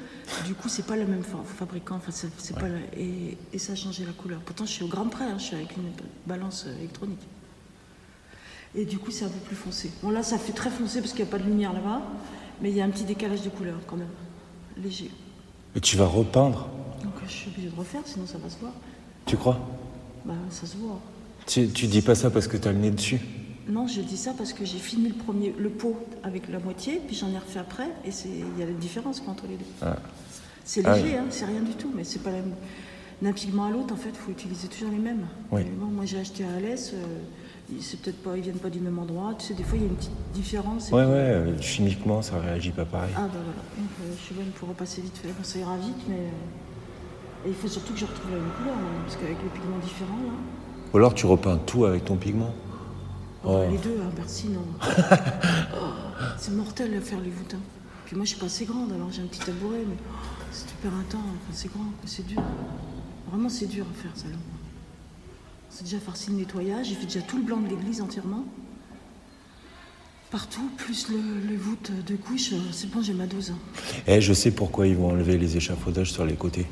du 0.45 0.53
coup, 0.53 0.67
c'est 0.69 0.85
pas 0.85 0.95
le 0.97 1.05
même 1.07 1.23
fa- 1.23 1.37
fabricant, 1.45 1.95
enfin, 1.95 2.11
c'est 2.11 2.55
pas 2.55 2.67
la- 2.67 2.77
et, 2.97 3.37
et 3.53 3.57
ça 3.57 3.73
a 3.73 3.75
changé 3.75 4.05
la 4.05 4.11
couleur. 4.11 4.39
Pourtant, 4.41 4.65
je 4.65 4.71
suis 4.71 4.83
au 4.83 4.87
grand 4.87 5.05
près, 5.07 5.23
hein, 5.25 5.35
je 5.37 5.43
suis 5.43 5.55
avec 5.55 5.75
une 5.77 5.91
balance 6.27 6.65
euh, 6.67 6.77
électronique. 6.77 7.21
Et 8.75 8.83
du 8.85 8.99
coup, 8.99 9.09
c'est 9.11 9.23
un 9.25 9.29
peu 9.29 9.39
plus 9.39 9.55
foncé. 9.55 9.89
Bon, 10.03 10.09
là, 10.09 10.21
ça 10.21 10.37
fait 10.37 10.51
très 10.51 10.69
foncé 10.69 10.99
parce 10.99 11.13
qu'il 11.13 11.23
n'y 11.23 11.29
a 11.29 11.31
pas 11.31 11.39
de 11.39 11.45
lumière 11.45 11.71
là-bas, 11.71 12.01
mais 12.61 12.69
il 12.69 12.75
y 12.75 12.81
a 12.81 12.85
un 12.85 12.89
petit 12.89 13.05
décalage 13.05 13.41
de 13.41 13.49
couleur 13.49 13.77
quand 13.87 13.95
même, 13.95 14.09
léger. 14.77 15.09
Et 15.75 15.79
tu 15.79 15.95
vas 15.95 16.05
repeindre? 16.05 16.67
Donc 17.01 17.13
je 17.25 17.31
suis 17.31 17.49
obligée 17.49 17.69
de 17.69 17.75
refaire, 17.75 18.01
sinon 18.05 18.25
ça 18.27 18.37
va 18.37 18.49
se 18.49 18.59
voir. 18.59 18.73
Tu 19.25 19.37
crois? 19.37 19.57
Bah 20.25 20.33
ça 20.49 20.65
se 20.65 20.75
voit. 20.77 20.99
Tu, 21.47 21.67
tu 21.69 21.87
dis 21.87 22.01
pas 22.01 22.15
ça 22.15 22.29
parce 22.29 22.47
que 22.47 22.57
t'as 22.57 22.71
le 22.71 22.77
nez 22.79 22.91
dessus 22.91 23.19
Non, 23.69 23.87
je 23.87 24.01
dis 24.01 24.17
ça 24.17 24.33
parce 24.37 24.53
que 24.53 24.65
j'ai 24.65 24.77
fini 24.77 25.09
le 25.09 25.15
premier, 25.15 25.53
le 25.57 25.69
pot 25.69 25.95
avec 26.23 26.49
la 26.49 26.59
moitié, 26.59 27.01
puis 27.05 27.15
j'en 27.15 27.29
ai 27.31 27.37
refait 27.37 27.59
après, 27.59 27.87
et 28.05 28.09
il 28.25 28.59
y 28.59 28.63
a 28.63 28.65
la 28.65 28.71
différence 28.73 29.21
entre 29.27 29.43
les 29.47 29.57
deux. 29.57 29.65
Ah. 29.81 29.95
C'est 30.63 30.85
Ah 30.85 30.95
léger, 30.95 31.09
oui. 31.13 31.15
hein, 31.17 31.25
c'est 31.29 31.45
rien 31.45 31.61
du 31.61 31.73
tout, 31.73 31.91
mais 31.95 32.03
c'est 32.03 32.19
pas 32.23 32.31
la 32.31 32.37
même. 32.37 32.53
D'un 33.21 33.31
pigment 33.31 33.65
à 33.65 33.69
l'autre, 33.69 33.93
en 33.93 33.97
fait, 33.97 34.09
il 34.09 34.15
faut 34.17 34.31
utiliser 34.31 34.67
toujours 34.67 34.91
les 34.91 34.97
mêmes. 34.99 35.25
Oui. 35.51 35.61
Bon, 35.79 35.85
moi 35.85 36.03
j'ai 36.05 36.19
acheté 36.19 36.43
à 36.43 36.55
Alès, 36.57 36.91
euh, 36.93 36.97
ils- 37.71 37.81
c'est 37.81 38.01
peut-être 38.01 38.21
pas, 38.21 38.35
ils 38.35 38.43
viennent 38.43 38.57
pas 38.59 38.69
du 38.69 38.79
même 38.81 38.99
endroit. 38.99 39.35
Tu 39.39 39.45
sais, 39.47 39.53
des 39.53 39.63
fois 39.63 39.77
il 39.77 39.83
y 39.83 39.85
a 39.85 39.89
une 39.89 39.95
petite 39.95 40.11
différence. 40.33 40.91
Ouais, 40.91 41.01
puis- 41.03 41.11
ouais, 41.13 41.17
euh, 41.17 41.61
chimiquement, 41.61 42.21
ça 42.21 42.39
réagit 42.39 42.71
pas 42.71 42.83
pareil. 42.83 43.11
Ah 43.15 43.21
bah 43.21 43.29
voilà, 43.31 43.63
donc 43.77 43.89
euh, 44.03 44.13
je 44.17 44.21
suis 44.21 44.35
bonne 44.35 44.51
pour 44.59 44.67
repasser 44.69 45.01
vite 45.01 45.17
fait. 45.17 45.29
Ça 45.43 45.59
ira 45.59 45.77
vite, 45.77 45.95
mais. 46.09 46.15
euh, 46.15 47.45
Et 47.47 47.49
il 47.49 47.53
faut 47.55 47.67
surtout 47.67 47.93
que 47.93 47.99
je 47.99 48.05
retrouve 48.05 48.31
la 48.31 48.37
même 48.37 48.49
couleur, 48.57 48.73
maintenant, 48.75 49.03
parce 49.05 49.15
qu'avec 49.17 49.37
les 49.37 49.49
pigments 49.59 49.77
différents, 49.77 50.17
là. 50.17 50.33
Ou 50.93 50.97
alors 50.97 51.13
tu 51.13 51.25
repeins 51.25 51.57
tout 51.57 51.85
avec 51.85 52.05
ton 52.05 52.15
pigment 52.15 52.53
Oh, 53.43 53.47
Oh. 53.47 53.71
Les 53.71 53.77
deux, 53.77 53.97
hein, 54.01 54.09
merci, 54.17 54.47
non. 54.49 54.65
Oh, 55.79 55.85
c'est 56.39 56.51
mortel 56.51 56.95
de 56.95 56.99
faire 56.99 57.19
les 57.21 57.29
voûtins. 57.29 57.59
Puis 58.05 58.15
moi, 58.15 58.25
je 58.25 58.29
suis 58.31 58.39
pas 58.39 58.47
assez 58.47 58.65
grande, 58.65 58.91
alors 58.91 59.11
j'ai 59.11 59.21
un 59.21 59.25
petit 59.27 59.39
tabouret, 59.39 59.83
mais 59.87 59.95
oh, 59.99 60.13
c'est 60.51 60.69
super 60.69 60.91
intense, 60.93 61.21
enfin, 61.21 61.51
c'est 61.53 61.71
grand, 61.71 61.85
c'est 62.05 62.25
dur. 62.25 62.41
Vraiment, 63.29 63.49
c'est 63.49 63.67
dur 63.67 63.85
à 63.91 64.01
faire, 64.01 64.11
ça. 64.15 64.25
C'est 65.69 65.83
déjà 65.83 65.99
farci 65.99 66.31
le 66.31 66.37
nettoyage, 66.37 66.87
j'ai 66.87 66.95
fait 66.95 67.05
déjà 67.05 67.21
tout 67.21 67.37
le 67.37 67.43
blanc 67.43 67.57
de 67.59 67.67
l'église 67.67 68.01
entièrement. 68.01 68.45
Partout, 70.31 70.69
plus 70.77 71.09
le, 71.09 71.47
les 71.47 71.55
voûtes 71.55 71.91
de 72.07 72.15
couches, 72.15 72.51
euh, 72.53 72.57
c'est 72.71 72.89
bon, 72.89 73.01
j'ai 73.03 73.13
ma 73.13 73.27
dose. 73.27 73.51
hein. 73.51 73.57
Eh, 74.07 74.21
je 74.21 74.33
sais 74.33 74.51
pourquoi 74.51 74.87
ils 74.87 74.95
vont 74.95 75.09
enlever 75.11 75.37
les 75.37 75.55
échafaudages 75.55 76.11
sur 76.11 76.25
les 76.25 76.35
côtés. 76.35 76.65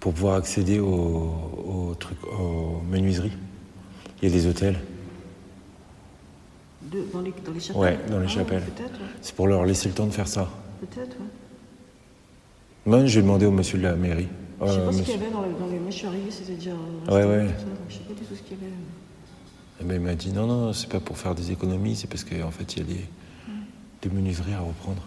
Pour 0.00 0.14
pouvoir 0.14 0.36
accéder 0.36 0.80
aux, 0.80 0.86
aux 0.88 1.94
trucs, 1.98 2.22
aux 2.24 2.80
menuiseries. 2.90 3.32
Il 4.22 4.28
y 4.28 4.32
a 4.32 4.34
des 4.34 4.46
hôtels. 4.46 4.78
De- 6.82 7.04
dans, 7.12 7.20
les, 7.20 7.32
dans 7.44 7.52
les 7.52 7.60
chapelles 7.60 7.82
Ouais, 7.82 7.98
dans 8.10 8.18
les 8.18 8.24
Ah, 8.26 8.28
chapelles. 8.28 8.62
Peut-être, 8.62 8.92
ouais. 8.94 9.06
C'est 9.20 9.34
pour 9.34 9.46
leur 9.46 9.64
laisser 9.66 9.88
le 9.88 9.94
temps 9.94 10.06
de 10.06 10.10
faire 10.12 10.26
ça. 10.28 10.48
Peut-être, 10.80 11.16
ouais. 11.18 11.26
Moi, 12.86 13.04
je 13.04 13.16
vais 13.16 13.22
demander 13.22 13.44
au 13.46 13.50
monsieur 13.50 13.76
de 13.78 13.82
la 13.82 13.94
mairie. 13.94 14.28
Je 14.62 14.66
sais 14.66 14.78
Euh, 14.78 14.86
pas 14.86 14.92
ce 14.92 15.02
qu'il 15.02 15.10
y 15.12 15.16
avait 15.16 15.30
dans 15.30 15.42
les, 15.42 15.52
dans 15.52 15.66
les- 15.66 15.78
Moi, 15.78 15.90
je 15.90 15.96
suis 15.96 16.06
arrivée, 16.06 16.30
c'était 16.30 16.54
déjà. 16.54 16.70
Ouais, 16.72 17.24
ouais. 17.24 17.46
tout 17.46 17.58
ça, 17.58 17.64
donc 17.66 17.76
je 17.90 17.94
sais 17.94 18.00
pas 18.00 18.14
du 18.14 18.20
tout 18.26 18.34
ce 18.34 18.40
qu'il 18.42 18.56
y 18.56 18.60
avait. 18.60 18.72
Eh 19.82 19.84
ben, 19.84 19.94
il 19.94 20.00
m'a 20.00 20.14
dit 20.14 20.32
non, 20.32 20.46
non, 20.46 20.72
c'est 20.72 20.88
pas 20.88 21.00
pour 21.00 21.18
faire 21.18 21.34
des 21.34 21.52
économies, 21.52 21.94
c'est 21.96 22.06
parce 22.08 22.24
qu'en 22.24 22.50
fait, 22.50 22.74
il 22.74 22.78
y 22.78 22.82
a 22.82 22.84
des, 22.84 23.04
des 24.02 24.14
menuiseries 24.14 24.54
à 24.54 24.60
reprendre. 24.60 25.02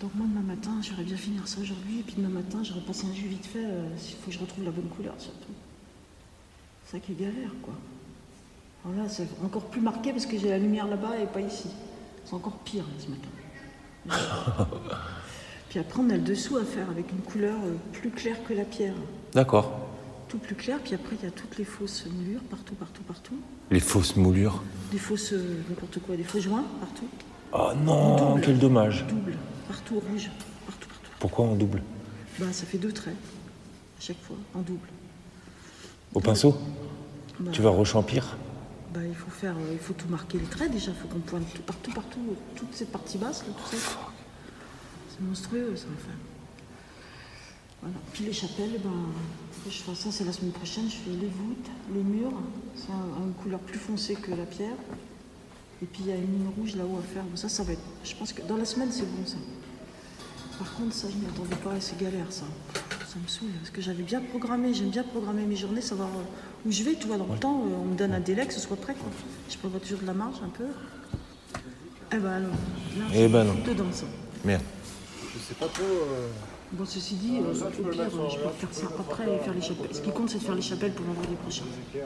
Donc 0.00 0.10
moi, 0.14 0.26
demain 0.28 0.54
matin, 0.54 0.72
j'aurais 0.82 1.04
bien 1.04 1.16
finir 1.16 1.46
ça 1.48 1.60
aujourd'hui. 1.60 2.00
Et 2.00 2.02
puis 2.02 2.14
demain 2.18 2.28
matin, 2.28 2.58
j'aurais 2.62 2.80
passé 2.80 3.06
un 3.10 3.14
jus 3.14 3.28
vite 3.28 3.46
fait. 3.46 3.64
euh, 3.64 3.88
Il 3.96 4.14
faut 4.16 4.26
que 4.26 4.32
je 4.32 4.38
retrouve 4.38 4.64
la 4.64 4.70
bonne 4.70 4.88
couleur, 4.88 5.14
surtout. 5.18 5.52
C'est 6.84 6.92
ça 6.92 6.98
qui 6.98 7.12
est 7.12 7.14
galère, 7.14 7.50
quoi. 7.62 7.74
Alors 8.84 9.02
là, 9.04 9.08
c'est 9.08 9.26
encore 9.42 9.64
plus 9.66 9.80
marqué 9.80 10.10
parce 10.12 10.26
que 10.26 10.38
j'ai 10.38 10.50
la 10.50 10.58
lumière 10.58 10.86
là-bas 10.86 11.18
et 11.22 11.26
pas 11.26 11.40
ici. 11.40 11.68
C'est 12.24 12.34
encore 12.34 12.58
pire, 12.58 12.84
là, 12.84 12.92
ce 12.98 13.08
matin. 13.10 14.66
puis 15.70 15.78
après, 15.78 16.00
on 16.02 16.10
a 16.10 16.14
le 16.14 16.22
dessous 16.22 16.58
à 16.58 16.64
faire 16.64 16.90
avec 16.90 17.10
une 17.10 17.20
couleur 17.20 17.56
euh, 17.64 17.74
plus 17.92 18.10
claire 18.10 18.36
que 18.44 18.52
la 18.52 18.64
pierre. 18.64 18.94
D'accord. 19.32 19.72
Tout 20.28 20.38
plus 20.38 20.54
clair. 20.54 20.78
Puis 20.84 20.94
après, 20.94 21.16
il 21.22 21.24
y 21.24 21.28
a 21.28 21.30
toutes 21.30 21.56
les 21.56 21.64
fausses 21.64 22.04
moulures, 22.12 22.42
partout, 22.50 22.74
partout, 22.74 23.02
partout. 23.04 23.36
Les 23.70 23.80
fausses 23.80 24.16
moulures. 24.16 24.62
Des 24.92 24.98
fausses, 24.98 25.32
euh, 25.32 25.62
n'importe 25.70 26.00
quoi, 26.00 26.16
des 26.16 26.24
faux 26.24 26.40
joints, 26.40 26.64
partout. 26.80 27.08
Oh 27.52 27.70
non, 27.84 28.16
Double. 28.16 28.40
quel 28.44 28.58
dommage. 28.58 29.06
Double, 29.08 29.36
partout, 29.68 30.00
rouge, 30.00 30.30
partout, 30.66 30.88
partout. 30.88 31.10
Pourquoi 31.18 31.44
en 31.46 31.54
double? 31.54 31.82
Bah, 32.38 32.52
ça 32.52 32.66
fait 32.66 32.78
deux 32.78 32.92
traits, 32.92 33.14
à 33.14 34.00
chaque 34.00 34.20
fois, 34.22 34.36
en 34.54 34.60
double. 34.60 34.88
Au 36.14 36.20
pinceau? 36.20 36.56
Bah, 37.40 37.50
Tu 37.52 37.62
vas 37.62 37.70
rechampir? 37.70 38.36
Bah, 38.92 39.00
il 39.06 39.14
faut 39.14 39.30
faire, 39.30 39.56
euh, 39.56 39.72
il 39.72 39.78
faut 39.78 39.92
tout 39.94 40.08
marquer 40.08 40.38
les 40.38 40.44
traits 40.46 40.70
déjà, 40.70 40.90
il 40.92 40.96
faut 40.96 41.08
qu'on 41.08 41.20
pointe 41.20 41.44
tout, 41.54 41.62
partout, 41.62 41.90
partout, 41.92 42.36
toute 42.54 42.74
cette 42.74 42.92
partie 42.92 43.18
basse, 43.18 43.44
là, 43.46 43.52
tout 43.56 43.76
ça. 43.76 43.98
C'est 45.10 45.20
monstrueux, 45.20 45.74
ça, 45.76 45.86
enfin. 45.96 46.14
Voilà. 47.82 47.96
Puis 48.12 48.24
les 48.24 48.32
chapelles, 48.32 48.80
ben, 48.82 48.90
je 49.68 49.94
ça, 49.94 50.10
c'est 50.10 50.24
la 50.24 50.32
semaine 50.32 50.52
prochaine, 50.52 50.84
je 50.88 50.96
fais 50.96 51.10
les 51.10 51.26
voûtes, 51.28 51.68
les 51.94 52.02
murs, 52.02 52.32
c'est 52.76 52.90
un- 52.92 53.24
une 53.26 53.32
couleur 53.34 53.60
plus 53.60 53.78
foncée 53.78 54.14
que 54.14 54.30
la 54.30 54.46
pierre. 54.46 54.76
Et 55.84 55.86
puis 55.86 56.00
il 56.06 56.08
y 56.08 56.12
a 56.12 56.16
une 56.16 56.22
ligne 56.22 56.48
rouge 56.58 56.74
là-haut 56.76 56.98
à 56.98 57.02
faire. 57.02 57.22
Bon, 57.24 57.36
ça, 57.36 57.50
ça 57.50 57.62
va 57.62 57.72
être. 57.74 57.82
Je 58.04 58.14
pense 58.16 58.32
que 58.32 58.40
dans 58.42 58.56
la 58.56 58.64
semaine, 58.64 58.88
c'est 58.90 59.02
bon 59.04 59.26
ça. 59.26 59.36
Par 60.58 60.72
contre, 60.74 60.94
ça, 60.94 61.08
je 61.10 61.16
m'y 61.16 61.26
attendais 61.26 61.56
pas 61.62 61.78
c'est 61.78 61.98
galère 61.98 62.26
ça. 62.30 62.44
Ça 63.06 63.16
me 63.22 63.28
saoule. 63.28 63.50
Parce 63.60 63.68
que 63.70 63.82
j'avais 63.82 64.02
bien 64.02 64.20
programmé, 64.22 64.72
j'aime 64.72 64.88
bien 64.88 65.02
programmer 65.02 65.44
mes 65.44 65.56
journées, 65.56 65.82
savoir 65.82 66.08
euh, 66.08 66.66
où 66.68 66.72
je 66.72 66.82
vais, 66.84 66.94
tu 66.94 67.06
vois, 67.06 67.18
dans 67.18 67.26
le 67.30 67.38
temps. 67.38 67.60
euh, 67.66 67.76
On 67.82 67.84
me 67.84 67.96
donne 67.96 68.14
un 68.14 68.20
délai, 68.20 68.46
que 68.46 68.54
ce 68.54 68.60
soit 68.60 68.76
prêt, 68.78 68.94
quoi. 68.94 69.10
Je 69.50 69.58
prévois 69.58 69.78
toujours 69.78 69.98
de 70.00 70.06
la 70.06 70.14
marge 70.14 70.36
un 70.42 70.48
peu. 70.48 70.64
Eh 72.12 72.16
ben 72.16 72.30
alors, 72.30 72.50
là, 72.50 73.04
Eh 73.14 73.28
ben 73.28 73.44
non. 73.44 73.54
dedans 73.66 73.92
ça. 73.92 74.06
Merde. 74.44 74.62
Je 75.34 75.38
sais 75.40 75.54
pas 75.54 75.66
trop. 75.66 75.82
euh, 75.84 76.28
Bon, 76.72 76.84
ceci 76.84 77.14
dit, 77.14 77.38
euh, 77.38 77.54
ça, 77.54 77.66
tu 77.72 77.82
au 77.82 77.84
pire, 77.84 78.00
euh, 78.02 78.28
je 78.28 78.36
peux 78.38 78.48
faire 78.48 78.68
ça 78.72 78.86
après 78.98 79.32
et 79.32 79.38
faire 79.38 79.54
les 79.54 79.60
chapelles. 79.60 79.94
Ce 79.94 80.00
qui 80.00 80.10
compte, 80.10 80.28
c'est 80.30 80.38
de 80.38 80.42
faire 80.42 80.54
les 80.56 80.62
chapelles 80.62 80.92
pour 80.92 81.04
vendredi 81.06 81.34
prochain. 81.36 81.62
pas. 81.92 81.98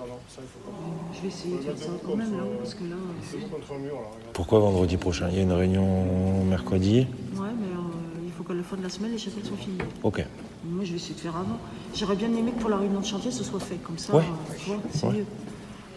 Je 1.14 1.20
vais 1.22 1.28
essayer 1.28 1.56
de 1.56 1.62
faire 1.62 1.78
ça 1.78 1.90
quand 2.04 2.16
même 2.16 2.36
là-haut, 2.36 2.56
parce 2.58 2.74
que 2.74 2.84
là. 2.84 2.96
euh, 2.96 3.22
C'est 3.22 3.38
juste 3.38 3.50
contre 3.50 3.72
un 3.72 3.78
mur, 3.78 3.92
là, 3.94 3.98
regarde. 4.00 4.32
Pourquoi 4.34 4.58
vendredi 4.58 4.96
prochain? 4.98 5.28
Il 5.30 5.36
y 5.36 5.38
a 5.38 5.42
une 5.42 5.52
réunion 5.52 6.44
mercredi? 6.44 6.98
Ouais, 7.36 7.48
mais 7.58 7.66
euh, 7.66 8.26
il 8.26 8.32
faut 8.32 8.42
qu'à 8.44 8.52
la 8.52 8.62
fin 8.62 8.76
de 8.76 8.82
la 8.82 8.90
semaine, 8.90 9.12
les 9.12 9.18
chapelles 9.18 9.44
soient 9.46 9.56
finies. 9.56 9.78
Ok. 10.02 10.22
Moi, 10.66 10.84
je 10.84 10.90
vais 10.90 10.96
essayer 10.96 11.14
de 11.14 11.20
faire 11.20 11.36
avant. 11.36 11.56
J'aurais 11.94 12.16
bien 12.16 12.28
aimé 12.34 12.52
que 12.52 12.60
pour 12.60 12.68
la 12.68 12.76
réunion 12.76 13.00
de 13.00 13.06
chantier, 13.06 13.30
ce 13.30 13.44
soit 13.44 13.60
fait. 13.60 13.76
Comme 13.76 13.96
ça, 13.96 14.14
Ouais. 14.16 14.22
euh, 14.24 14.54
tu 14.58 14.70
vois, 14.70 14.80
c'est 14.92 15.06
Ouais. 15.06 15.12
mieux. 15.14 15.26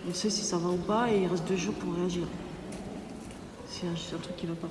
On 0.10 0.14
sait 0.14 0.30
si 0.30 0.44
ça 0.44 0.58
va 0.58 0.70
ou 0.70 0.78
pas 0.78 1.12
et 1.12 1.24
il 1.24 1.28
reste 1.28 1.46
deux 1.48 1.58
jours 1.58 1.74
pour 1.74 1.94
réagir. 1.94 2.24
C'est 3.70 3.88
un, 3.88 3.92
c'est 3.98 4.16
un 4.16 4.20
truc 4.20 4.38
qui 4.38 4.46
va 4.46 4.54
pas. 4.56 4.70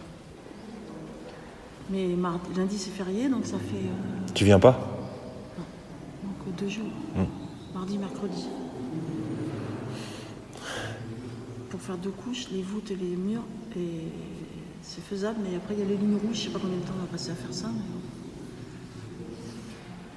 Mais 1.91 2.07
mardi, 2.07 2.55
lundi, 2.57 2.79
c'est 2.79 2.91
férié, 2.91 3.29
donc 3.29 3.45
ça 3.45 3.59
fait 3.59 3.77
euh, 3.77 4.29
Tu 4.35 4.45
viens 4.45 4.61
pas 4.61 4.79
donc, 6.23 6.37
euh, 6.47 6.53
deux 6.57 6.69
jours. 6.69 6.91
Mardi, 7.75 7.99
mercredi. 7.99 8.47
Pour 11.69 11.81
faire 11.81 11.97
deux 11.99 12.11
couches, 12.11 12.49
les 12.53 12.63
voûtes 12.63 12.91
et 12.91 12.97
les 12.97 13.17
murs, 13.17 13.43
et 13.77 14.09
c'est 14.83 15.03
faisable, 15.03 15.41
mais 15.43 15.57
après, 15.57 15.75
il 15.75 15.81
y 15.81 15.83
a 15.83 15.87
les 15.87 15.97
lignes 15.97 16.17
rouges. 16.17 16.37
Je 16.37 16.43
sais 16.43 16.51
pas 16.51 16.59
combien 16.61 16.77
de 16.77 16.83
temps 16.83 16.95
on 16.97 17.03
va 17.03 17.07
passer 17.07 17.31
à 17.31 17.35
faire 17.35 17.55
ça. 17.55 17.69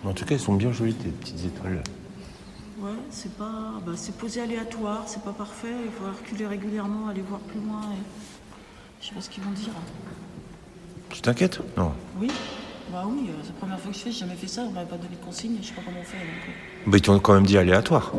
Mais... 0.04 0.10
En 0.10 0.14
tout 0.14 0.26
cas, 0.26 0.36
elles 0.36 0.42
sont 0.42 0.56
bien 0.56 0.72
jolies, 0.72 0.94
tes 0.94 1.10
petites 1.10 1.46
étoiles. 1.46 1.84
Ouais, 2.80 2.92
c'est 3.10 3.34
pas, 3.36 3.74
bah, 3.86 3.94
c'est 3.96 4.16
posé 4.18 4.42
aléatoire, 4.42 5.04
c'est 5.08 5.24
pas 5.24 5.32
parfait. 5.32 5.74
Il 5.86 5.92
faut 5.92 6.06
reculer 6.06 6.46
régulièrement, 6.46 7.08
aller 7.08 7.22
voir 7.22 7.40
plus 7.40 7.62
loin. 7.62 7.82
Et... 7.94 8.04
Je 9.02 9.08
sais 9.08 9.16
pas 9.16 9.22
ce 9.22 9.30
qu'ils 9.30 9.44
vont 9.44 9.52
dire. 9.52 9.74
Tu 11.14 11.22
t'inquiètes 11.22 11.60
Non. 11.78 11.92
Oui, 12.20 12.28
bah 12.92 13.04
oui, 13.08 13.28
euh, 13.30 13.34
c'est 13.44 13.50
la 13.50 13.60
première 13.60 13.80
fois 13.80 13.92
que 13.92 13.98
je 13.98 14.04
fais. 14.04 14.12
J'ai 14.12 14.20
jamais 14.22 14.36
fait 14.36 14.48
ça. 14.48 14.64
On 14.68 14.72
m'avait 14.72 14.88
pas 14.88 14.98
donné 14.98 15.16
de 15.20 15.24
consigne. 15.26 15.58
Je 15.62 15.68
sais 15.68 15.74
pas 15.74 15.82
comment 15.86 16.00
on 16.02 16.04
fait. 16.04 16.18
donc, 16.18 16.28
euh. 16.50 16.90
Bah, 16.92 16.98
ils 16.98 17.02
t'ont 17.02 17.20
quand 17.20 17.34
même 17.34 17.46
dit 17.46 17.58
aléatoire. 17.58 18.12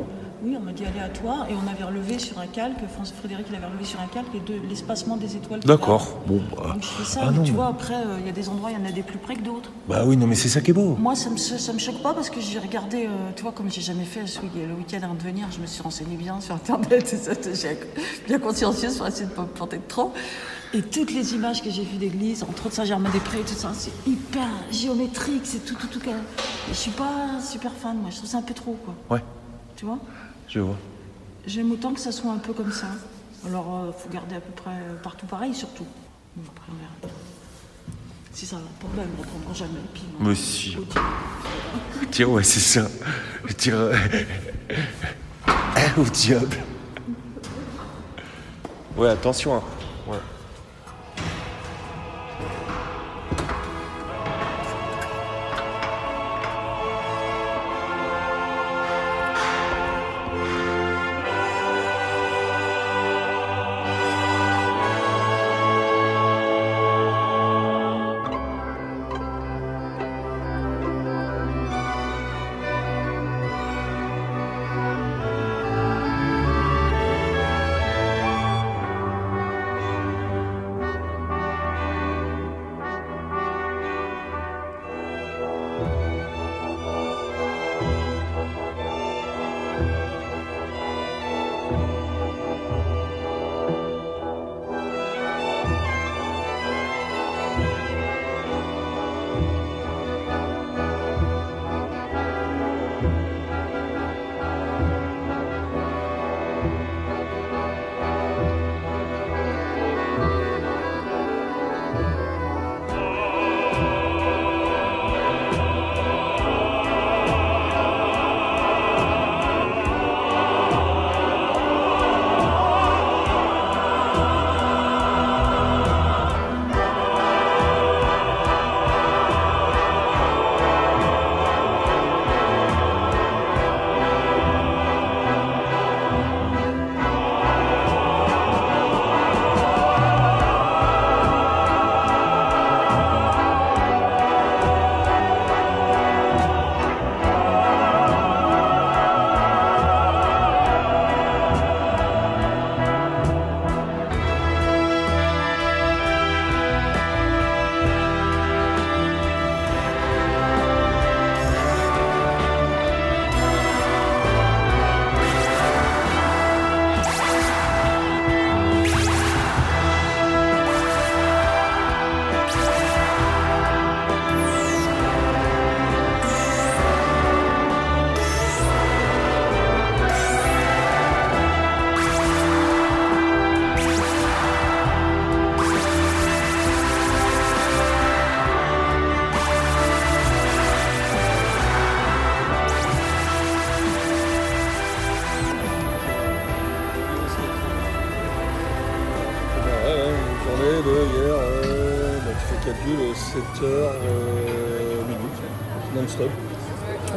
Oui, 0.45 0.55
on 0.61 0.63
m'a 0.63 0.73
dit 0.73 0.85
aléatoire 0.85 1.47
et 1.51 1.55
on 1.55 1.69
avait 1.73 1.83
relevé 1.85 2.19
sur 2.21 2.39
un 2.39 2.47
calque. 2.47 2.79
François 2.93 3.17
Frédéric, 3.17 3.47
il 3.51 3.57
avait 3.57 3.67
relevé 3.67 3.85
sur 3.85 3.99
un 4.01 4.07
calque 4.07 4.27
les 4.33 4.41
deux- 4.41 4.61
l'espacement 4.69 5.17
des 5.17 5.35
étoiles. 5.37 5.59
qu'il 5.61 5.69
D'accord. 5.69 6.19
a. 6.25 6.29
Bon, 6.29 6.41
bah. 6.55 6.73
Donc 6.75 6.83
je 6.83 6.87
fais 6.87 7.05
ça. 7.05 7.21
Ah 7.25 7.31
mais 7.33 7.39
non, 7.39 7.43
tu 7.45 7.51
mais- 7.51 7.57
vois, 7.57 7.67
après, 7.69 7.95
euh, 7.95 8.19
il 8.21 8.27
y 8.27 8.29
a 8.29 8.33
des 8.33 8.49
endroits, 8.49 8.71
il 8.71 8.79
y 8.79 8.81
en 8.81 8.87
a 8.89 8.93
des 8.93 9.03
plus 9.03 9.19
près 9.19 9.35
que 9.35 9.43
d'autres. 9.43 9.71
Bah 9.89 10.05
oui, 10.07 10.17
non, 10.17 10.27
mais 10.29 10.35
c'est 10.37 10.49
ça 10.51 10.61
qui 10.61 10.71
est 10.71 10.75
beau. 10.75 10.95
Moi, 11.01 11.17
ça 11.17 11.31
me, 11.31 11.37
ça 11.39 11.73
me 11.73 11.79
choque 11.79 12.01
pas 12.03 12.13
parce 12.15 12.29
que 12.31 12.41
j'ai 12.41 12.59
regardé, 12.59 13.07
euh, 13.07 13.31
tu 13.35 13.43
vois, 13.43 13.53
comme 13.53 13.71
j'ai 13.73 13.81
jamais 13.81 14.05
fait 14.05 14.27
ce 14.27 14.41
week- 14.41 14.53
le 14.55 14.75
week-end 14.75 14.99
avant 15.03 15.15
de 15.15 15.23
venir, 15.23 15.47
je 15.51 15.59
me 15.61 15.67
suis 15.67 15.83
renseignée 15.83 16.17
bien 16.17 16.39
sur 16.41 16.55
Internet, 16.55 17.11
et 17.13 17.17
ça, 17.17 17.33
j'ai 17.43 17.79
bien 18.27 18.39
consciencieuse 18.39 18.99
pour 18.99 19.07
essayer 19.07 19.25
de 19.27 19.31
ne 19.31 19.37
pas 19.37 19.43
me 19.43 19.49
planter 19.49 19.79
de 19.79 19.83
trop. 19.89 20.13
Et 20.75 20.83
toutes 20.83 21.13
les 21.13 21.35
images 21.35 21.63
que 21.63 21.71
j'ai 21.71 21.85
vues 21.85 21.99
d'église, 21.99 22.43
entre 22.43 22.67
autres 22.67 22.75
Saint-Germain-des-Prés, 22.75 23.43
tout 23.47 23.55
ça, 23.55 23.71
c'est 23.75 23.93
hyper 24.09 24.49
géométrique, 24.73 25.43
c'est 25.45 25.65
tout, 25.65 25.77
tout, 25.77 25.87
tout. 25.87 26.01
je 26.69 26.75
suis 26.75 26.91
pas 26.91 27.41
super 27.41 27.71
fan, 27.73 27.97
moi, 27.99 28.11
je 28.11 28.17
trouve 28.17 28.29
ça 28.29 28.39
un 28.39 28.43
peu 28.43 28.55
trop, 28.55 28.77
quoi. 28.85 28.95
Ouais, 29.17 29.23
Tu 29.77 29.85
vois? 29.85 29.99
Je 30.49 30.59
vois. 30.59 30.77
J'aime 31.47 31.71
autant 31.71 31.93
que 31.93 32.01
ça 32.01 32.11
soit 32.11 32.33
un 32.33 32.39
peu 32.39 32.53
comme 32.53 32.73
ça. 32.73 32.89
Alors, 33.47 33.85
il 33.97 34.03
faut 34.03 34.09
garder 34.09 34.35
à 34.37 34.41
peu 34.41 34.51
près 34.53 34.71
euh, 34.73 34.97
partout 35.03 35.27
pareil, 35.27 35.55
surtout. 35.55 35.85
Bon, 36.37 36.43
après, 36.57 36.73
on 36.73 36.77
verra. 36.77 37.15
Si 38.33 38.47
ça 38.47 38.57
va 38.57 38.63
pas, 38.81 38.89
ben, 38.97 39.05
ils 39.07 39.17
me 39.17 39.23
reprendront 39.23 39.55
jamais. 39.55 39.79
Puis, 39.93 40.03
on- 40.19 40.25
Mais 40.25 40.35
si. 40.35 40.77
au. 40.77 40.85
Tiens, 42.11 42.27
ouais, 42.27 42.43
c'est 42.43 42.59
ça. 42.61 42.89
Tiens. 43.57 43.91
Au 45.97 46.03
diable. 46.05 46.57
Ouais, 48.97 49.09
attention. 49.09 49.57
hein. 49.57 49.63
Ouais. 50.09 50.19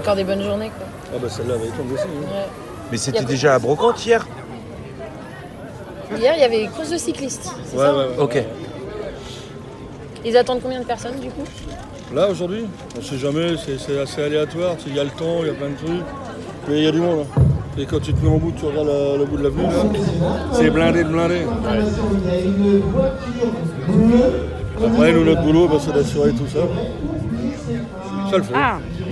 Encore 0.08 0.15
des 0.15 0.24
bonnes 0.24 0.41
journées, 0.41 0.70
quoi. 0.78 0.88
Ah 1.13 1.17
bah 1.22 1.28
celle-là 1.28 1.56
va 1.58 1.65
être 1.65 1.78
longue 1.78 1.91
aussi. 1.91 2.04
hein. 2.04 2.22
Ouais. 2.32 2.46
Mais 2.93 2.98
c'était 2.98 3.26
déjà 3.26 3.56
à 3.56 3.60
Brocante 3.60 4.06
hier 4.06 4.26
Hier, 6.17 6.34
il 6.38 6.39
y 6.39 6.43
avait 6.46 6.63
une 6.63 6.70
course 6.70 6.91
de 6.91 6.98
cyclistes, 6.98 7.52
c'est 7.65 7.76
Ouais, 7.76 7.84
ça 7.84 7.93
ouais, 7.93 8.06
ouais. 8.06 8.17
Ok. 8.17 8.41
Ils 10.24 10.38
attendent 10.38 10.62
combien 10.63 10.80
de 10.80 10.86
personnes, 10.86 11.20
du 11.20 11.28
coup? 11.28 11.43
Là 12.15 12.30
aujourd'hui, 12.30 12.67
on 12.98 13.02
sait 13.02 13.17
jamais, 13.17 13.58
c'est 13.58 13.78
c'est 13.78 14.00
assez 14.00 14.24
aléatoire, 14.24 14.78
tu 14.78 14.84
sais, 14.86 14.89
il 14.91 14.96
y 14.96 15.00
a 15.02 15.04
le 15.04 15.10
temps, 15.10 15.39
il 15.41 15.48
y 15.48 15.50
a 15.50 15.54
plein 15.54 15.72
de 15.72 15.76
trucs, 15.76 16.06
mais 16.70 16.78
il 16.78 16.84
y 16.86 16.88
a 16.88 16.91
du 16.91 17.02
monde. 17.02 17.26
hein. 17.38 17.41
Et 17.78 17.86
quand 17.86 18.00
tu 18.00 18.13
te 18.13 18.24
mets 18.24 18.32
en 18.32 18.38
bout, 18.38 18.54
tu 18.58 18.63
regardes 18.65 18.88
la- 18.88 19.17
le 19.17 19.26
bout 19.26 19.36
de 19.36 19.43
l'avenue, 19.43 19.63
là, 19.63 20.30
c'est 20.54 20.70
blindé 20.70 21.04
de 21.04 21.10
blindé. 21.10 21.41
Après, 24.86 25.12
nous, 25.12 25.26
notre 25.26 25.41
boulot, 25.41 25.67
bah, 25.67 25.80
c'est 25.82 25.91
d'assurer 25.91 26.32
tout 26.32 26.48
ça. 26.48 26.60
Ça 28.32 28.38
le 28.38 28.43
fait. 28.43 28.54
Ah 28.56 28.78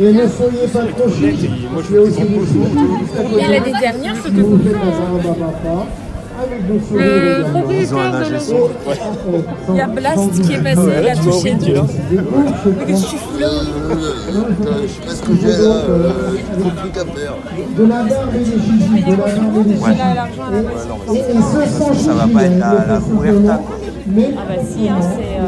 Et 0.00 0.12
ne 0.12 0.26
soyez 0.28 0.66
pas 0.72 0.84
trop 0.96 1.08
chic. 1.10 1.50
Il 1.90 1.94
y 1.94 1.98
a 1.98 2.00
aussi 2.00 2.20
des 2.20 2.26
filles 2.26 3.38
Et 3.38 3.42
l'année 3.52 3.72
dernière, 3.80 4.14
c'était 4.22 4.40
vous 4.40 4.58
faites. 4.58 4.76
Le 6.92 7.50
propriétaire 7.50 8.12
de 8.12 8.36
Il 9.70 9.76
y 9.76 9.80
a 9.80 9.86
Blast 9.88 10.40
qui 10.40 10.52
est 10.54 10.62
passé, 10.62 10.80
il 11.02 11.08
a 11.08 11.16
touché 11.16 11.54
des 11.54 11.72
deux. 11.72 11.72
groupes, 11.74 11.96
je 12.08 12.20
prends- 12.22 12.46
Je 14.82 14.86
sais 14.86 15.00
pas 15.04 15.14
ce 15.14 15.22
que 15.22 15.32
j'ai 15.34 15.48
là, 15.48 15.54
euh, 15.58 16.12
trop 16.60 16.70
de 16.70 16.76
trucs 16.76 16.96
à 16.96 17.04
faire. 17.06 17.34
de 17.76 17.82
la 17.82 17.88
barbe 18.04 18.34
et 18.34 18.38
des 18.38 18.44
gigis, 18.44 19.02
de 19.02 19.10
la 19.10 19.16
barbe 19.16 19.56
et 19.56 19.64
des 19.64 19.74
gigis. 19.74 19.84
Et, 21.10 21.16
et, 21.16 21.18
et 21.18 21.42
ce 21.42 21.60
sans 21.76 21.92
Ça 21.94 22.12
va 22.14 22.26
pas 22.32 22.42
être 22.44 22.58
la- 22.58 23.60
Mais 24.06 24.30
Ah 24.38 24.42
bah 24.48 24.54
si, 24.64 24.88
hein, 24.88 25.00
c'est, 25.00 25.38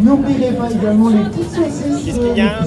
N'oubliez 0.00 0.52
pas 0.52 0.70
également 0.70 1.08
les 1.10 1.24
petites 1.24 1.50
saucisses. 1.50 2.04
Qu'est-ce 2.04 2.18
qu'il 2.18 2.36
y 2.36 2.40
a 2.40 2.60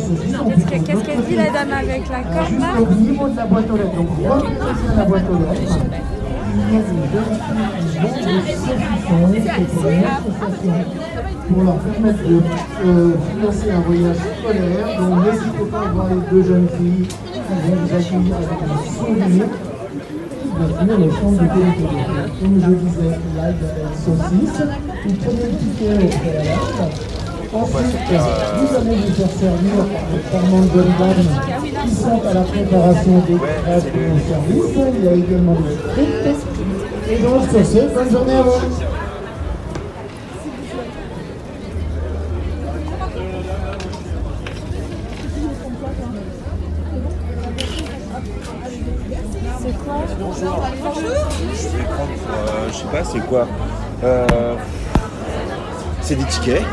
Qu'est-ce 0.86 1.04
qu'elle 1.04 1.24
dit 1.24 1.36
la 1.36 1.50
dame 1.50 1.74
avec 1.74 2.04
la 2.10 2.22
corde 2.22 2.60
là 2.60 2.68
Au 2.80 2.94
niveau 2.94 3.28
de 3.28 3.36
la 3.36 3.46
boîte 3.46 3.72
aux 3.72 3.78
lettres, 3.78 3.96
donc 3.96 4.10
remettez 4.10 4.96
la 4.96 5.06
boîte 5.06 5.24
aux 5.30 5.40
lettres. 5.40 5.80
Il 6.56 6.74
y 6.74 6.78
a 9.14 9.28
des 9.28 9.40
vérifications 9.40 10.74
pour 11.50 11.64
leur 11.64 11.76
permettre 11.78 12.24
de 12.24 12.42
euh, 12.86 13.14
financer 13.32 13.72
un 13.72 13.80
voyage 13.82 14.18
scolaire. 14.40 14.88
Donc 15.00 15.26
n'hésitez 15.26 15.66
pas 15.72 15.82
à 15.82 15.92
voir 15.92 16.08
les 16.10 16.22
deux 16.32 16.44
jeunes 16.48 16.68
filles 16.78 17.08
qui 17.08 17.40
vont 17.40 17.76
vous 17.76 17.96
accueillir 17.96 18.36
avec 18.36 18.50
un 18.52 18.78
sourire. 18.94 19.16
Bien 19.16 19.30
sûr, 19.36 19.50
le 20.60 21.12
centre 21.12 21.42
de 21.42 21.48
fêtes. 21.48 21.82
Comme 22.42 22.56
je 22.62 22.70
disais, 22.70 23.18
l'ail 23.36 23.56
saucisse. 23.96 24.62
Vous 25.06 25.14
prenez 25.16 25.44
le 25.44 25.58
ticket 25.58 25.94
au 25.94 26.08
préalable. 26.08 27.23
Ensuite, 27.54 27.86
vous 28.10 28.76
allez 28.76 28.96
vous 28.96 29.14
faire 29.14 29.30
servir 29.30 29.86
par 30.32 30.42
dames 30.42 31.84
qui 31.84 31.96
sont 31.96 32.22
à 32.28 32.34
la 32.34 32.42
préparation 32.42 33.24
des 33.28 33.36
crêpes 33.36 33.96
et 33.96 34.12
au 34.12 34.20
service. 34.28 34.94
Il 34.98 35.06
y 35.06 35.08
a 35.08 35.14
également 35.14 35.54
des 35.54 35.76
frites. 35.92 36.38
Et 37.12 37.18
donc, 37.22 37.44
sur 37.52 37.64
ce, 37.66 37.94
bonne 37.94 38.10
journée 38.12 38.34
à 38.34 38.42
vous. 38.42 38.52
C'est 53.12 53.28
quoi 53.28 53.48
Euh, 54.04 54.56
C'est 56.02 56.16
des 56.16 56.26
tickets. 56.26 56.64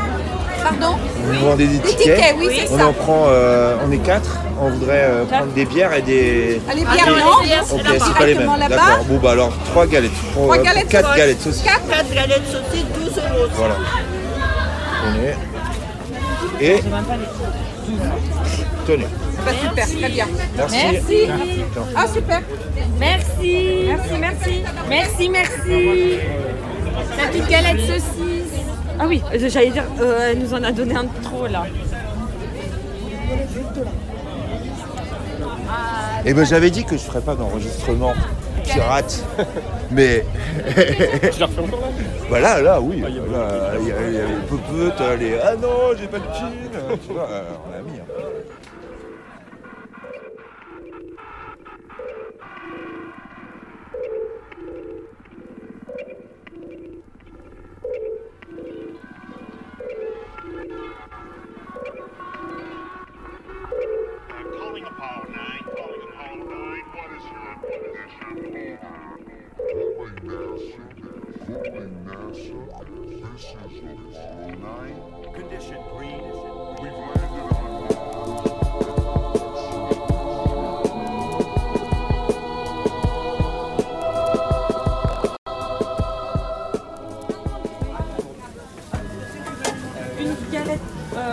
Pardon 0.63 0.97
Vous 1.23 1.45
vendez 1.45 1.67
des 1.67 1.77
Des 1.77 1.89
tickets. 1.89 2.15
tickets, 2.17 2.35
oui, 2.37 2.47
c'est 2.67 2.73
on 2.73 2.77
ça. 2.77 2.87
en 2.87 2.93
prend, 2.93 3.25
euh, 3.29 3.75
on 3.85 3.91
est 3.91 3.97
quatre. 3.97 4.37
On 4.61 4.69
voudrait 4.69 5.03
euh, 5.03 5.25
prendre 5.25 5.51
des 5.53 5.65
bières 5.65 5.93
et 5.93 6.01
des. 6.01 6.61
Ah, 6.69 6.73
les 6.75 6.81
bières, 6.81 7.07
non, 7.07 7.31
Ok, 7.71 7.81
c'est 8.05 8.13
pas 8.17 8.25
les 8.25 8.35
mêmes. 8.35 8.49
D'accord. 8.69 9.03
Bon 9.07 9.17
bah 9.17 9.31
alors 9.31 9.51
trois 9.71 9.87
galettes. 9.87 10.11
Pour, 10.33 10.43
Trois 10.43 10.55
euh, 10.55 10.59
pour 10.59 10.65
galettes 10.65 10.87
quatre 10.87 11.15
galettes 11.15 11.41
saucisses. 11.41 11.63
Quatre, 11.63 11.87
quatre 11.89 12.13
galettes 12.13 12.45
saucisses, 12.45 12.85
12 12.93 13.17
euros. 13.17 13.47
Voilà. 13.55 13.75
Tenez. 15.15 15.33
Et 16.61 16.79
tenez. 18.85 19.07
Bah, 19.43 19.51
super, 19.59 19.87
très 19.87 20.09
bien. 20.09 20.27
Merci. 20.55 20.75
Merci. 21.27 21.63
Ah, 21.95 22.05
super. 22.13 22.41
Merci 22.99 23.87
Merci, 23.87 24.13
merci 24.19 24.63
Merci, 24.87 25.29
merci 25.29 26.17
La 27.17 27.27
petite 27.27 27.49
galette 27.49 27.79
saucisse 27.79 28.61
Ah 29.03 29.07
oui, 29.07 29.19
j'allais 29.33 29.71
dire, 29.71 29.83
euh, 29.99 30.29
elle 30.29 30.37
nous 30.37 30.53
en 30.53 30.61
a 30.61 30.71
donné 30.71 30.93
un 30.95 31.05
de 31.05 31.23
trop 31.23 31.47
là. 31.47 31.65
Et 36.23 36.35
ben 36.35 36.45
j'avais 36.45 36.69
dit 36.69 36.83
que 36.85 36.95
je 36.97 37.01
ferais 37.01 37.21
pas 37.21 37.33
d'enregistrement 37.33 38.13
pirate. 38.63 39.25
Mais. 39.91 40.23
Tu 41.33 41.39
la 41.39 41.47
refais 41.47 41.61
encore 41.61 41.81
là? 41.81 41.87
Voilà, 42.29 42.61
là, 42.61 42.79
oui. 42.79 43.01
Là, 43.01 43.07
Il 43.81 43.87
y 43.87 43.91
a 43.91 43.95
il 44.07 44.13
y 44.13 44.17
a 44.19 44.25
les 44.27 44.35
popotes, 44.47 44.93
t'as 44.95 45.15
les 45.15 45.39
Ah 45.43 45.55
non, 45.59 45.97
j'ai 45.99 46.05
pas 46.07 46.19
de 46.19 46.23
thune. 46.25 46.99
Tu 47.07 47.13
vois, 47.13 47.27
euh, 47.27 47.43
on 47.67 47.79
a 47.79 47.81
mis. 47.81 47.99
hein. 47.99 48.03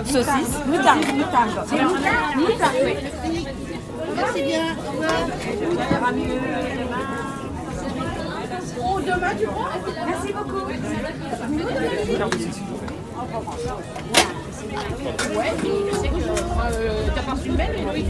saucisse. 0.08 0.56
Euh, 0.56 0.70
moutarde, 0.70 1.04
moutarde. 1.14 1.66
C'est 1.66 1.82
moutarde 1.82 2.36
Moutarde. 2.36 2.76
Merci 4.16 4.42
bien 4.42 4.76
demain, 9.08 9.34
tu 9.38 9.46
prends 9.46 9.68
Merci 10.06 10.32
beaucoup. 10.32 10.66
Ouais, 15.36 15.52
je 15.90 15.96
sais 15.96 16.08
que 16.08 16.14
euh, 16.14 17.08
t'as 17.14 17.22
pas 17.22 17.32
reçu 17.32 17.48
le 17.48 17.54
mail, 17.56 17.70
mais 17.74 17.84
oui, 17.92 18.06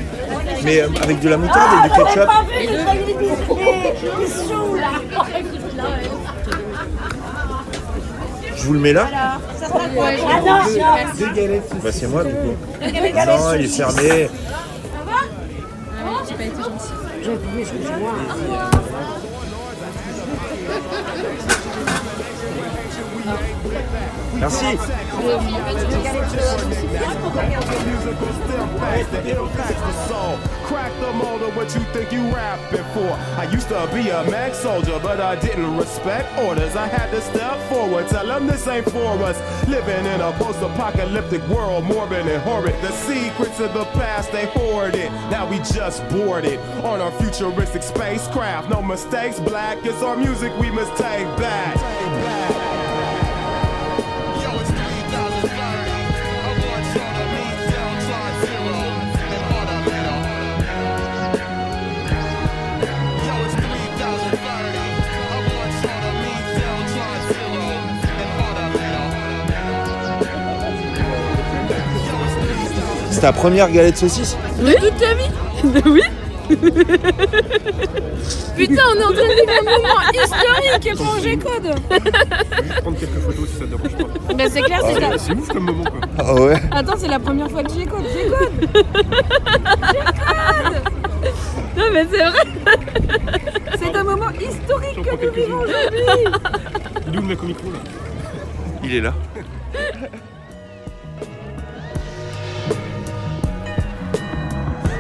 mais 0.64 0.82
euh, 0.82 0.88
avec 1.02 1.20
de 1.20 1.30
la 1.30 1.38
moutarde 1.38 1.86
et 1.86 1.90
du 1.90 1.96
ketchup. 1.96 2.26
pas 2.26 2.44
vu 2.44 2.54
les 2.60 2.68
des 2.68 3.14
des 3.14 4.28
sous 4.28 4.76
là. 4.76 4.92
Je 8.64 8.68
vous 8.70 8.76
le 8.76 8.80
mets 8.80 8.94
là. 8.94 9.10
Bah, 11.84 11.92
c'est 11.92 12.08
moi, 12.08 12.24
du 12.24 12.32
coup. 12.32 12.56
Galettes 12.80 13.28
Non, 13.28 13.54
il 13.56 13.66
est 13.66 13.68
fermé. 13.68 14.30
J'ai 16.30 16.36
pas 16.36 16.44
été 16.44 16.56
gentil. 16.64 16.94
Merci. 23.24 24.78
Crack 30.64 30.92
the 31.00 31.14
mold 31.14 31.42
of 31.44 31.56
what 31.56 31.74
you 31.74 31.82
think 31.94 32.12
you 32.12 32.22
rapping 32.34 32.84
for. 32.94 33.12
I 33.38 33.48
used 33.52 33.70
to 33.70 33.90
be 33.94 34.10
a 34.10 34.24
mag 34.30 34.54
soldier, 34.54 35.00
but 35.02 35.22
I 35.22 35.40
didn't 35.40 35.78
respect 35.78 36.38
orders. 36.40 36.76
I 36.76 36.88
had 36.88 37.12
to 37.12 37.22
step 37.22 37.60
forward, 37.70 38.08
tell 38.08 38.28
them 38.28 38.48
this 38.48 38.68
ain't 38.68 38.90
for 38.90 39.14
us. 39.24 39.40
Living 39.70 40.06
in 40.06 40.22
a 40.22 40.32
post-apocalyptic 40.34 41.48
world, 41.48 41.86
morbid 41.86 42.28
and 42.28 42.42
horrid. 42.44 42.76
The 42.82 42.92
secrets 42.92 43.60
of 43.60 43.74
the 43.74 43.86
past, 43.94 44.32
they. 44.32 44.44
Now 45.30 45.50
we 45.50 45.58
just 45.60 46.02
on 46.84 47.02
our 47.02 47.12
futuristic 47.14 47.84
spacecraft. 47.84 48.70
No 48.70 48.82
mistakes, 48.82 49.40
black. 49.40 49.78
It's 49.86 50.02
our 50.04 50.18
music 50.18 50.52
we 50.58 50.70
must 50.72 50.92
take 50.92 51.26
back. 51.38 51.78
Yo, 51.78 52.63
ta 73.24 73.32
première 73.32 73.72
galette 73.72 73.96
saucisse 73.96 74.36
De 74.60 74.74
toute 74.74 74.98
ta 74.98 75.14
vie 75.14 75.32
Oui. 75.86 76.02
Putain, 78.58 78.82
on 78.92 79.00
est 79.00 79.04
en 79.06 79.14
train 79.14 79.14
de 79.14 79.34
vivre 79.34 79.54
un 79.62 79.64
moment 79.64 79.98
historique 80.12 80.98
pour 80.98 81.20
G-Code. 81.22 81.76
Prendre 82.82 82.98
quelques 83.00 83.20
photos 83.20 83.48
si 83.48 83.54
ça 83.56 83.64
te 83.64 83.70
dérange 83.70 83.96
pas. 84.28 84.34
Bah, 84.34 84.44
c'est 84.50 84.62
clair, 84.62 84.80
c'est 84.82 84.96
Ah, 85.02 85.10
la- 85.12 85.18
C'est 85.18 85.32
ouf 85.32 85.48
comme 85.48 85.64
moment 85.68 85.86
quoi. 85.86 86.02
Ah 86.20 86.34
ouais 86.34 86.62
Attends, 86.72 86.96
c'est 86.98 87.08
la 87.08 87.20
première 87.20 87.50
fois 87.50 87.64
que 87.64 87.72
G-Code. 87.74 88.04
G-Code 88.14 88.52
G-Code 89.94 90.84
Non, 91.78 91.86
mais 91.94 92.06
c'est 92.12 92.18
vrai 92.26 92.44
C'est 93.80 93.96
un 93.96 94.04
moment 94.04 94.32
historique 94.32 95.02
que 95.02 95.26
nous 95.26 95.32
vivons 95.32 95.60
aujourd'hui 95.62 96.02
Il 97.08 97.16
est 97.16 97.18
où 97.18 97.22
le 97.22 97.28
mec 97.28 97.42
au 97.42 97.46
micro 97.46 97.72
là 97.72 97.80
Il 98.84 98.96
est 98.96 99.02
là. 99.02 99.14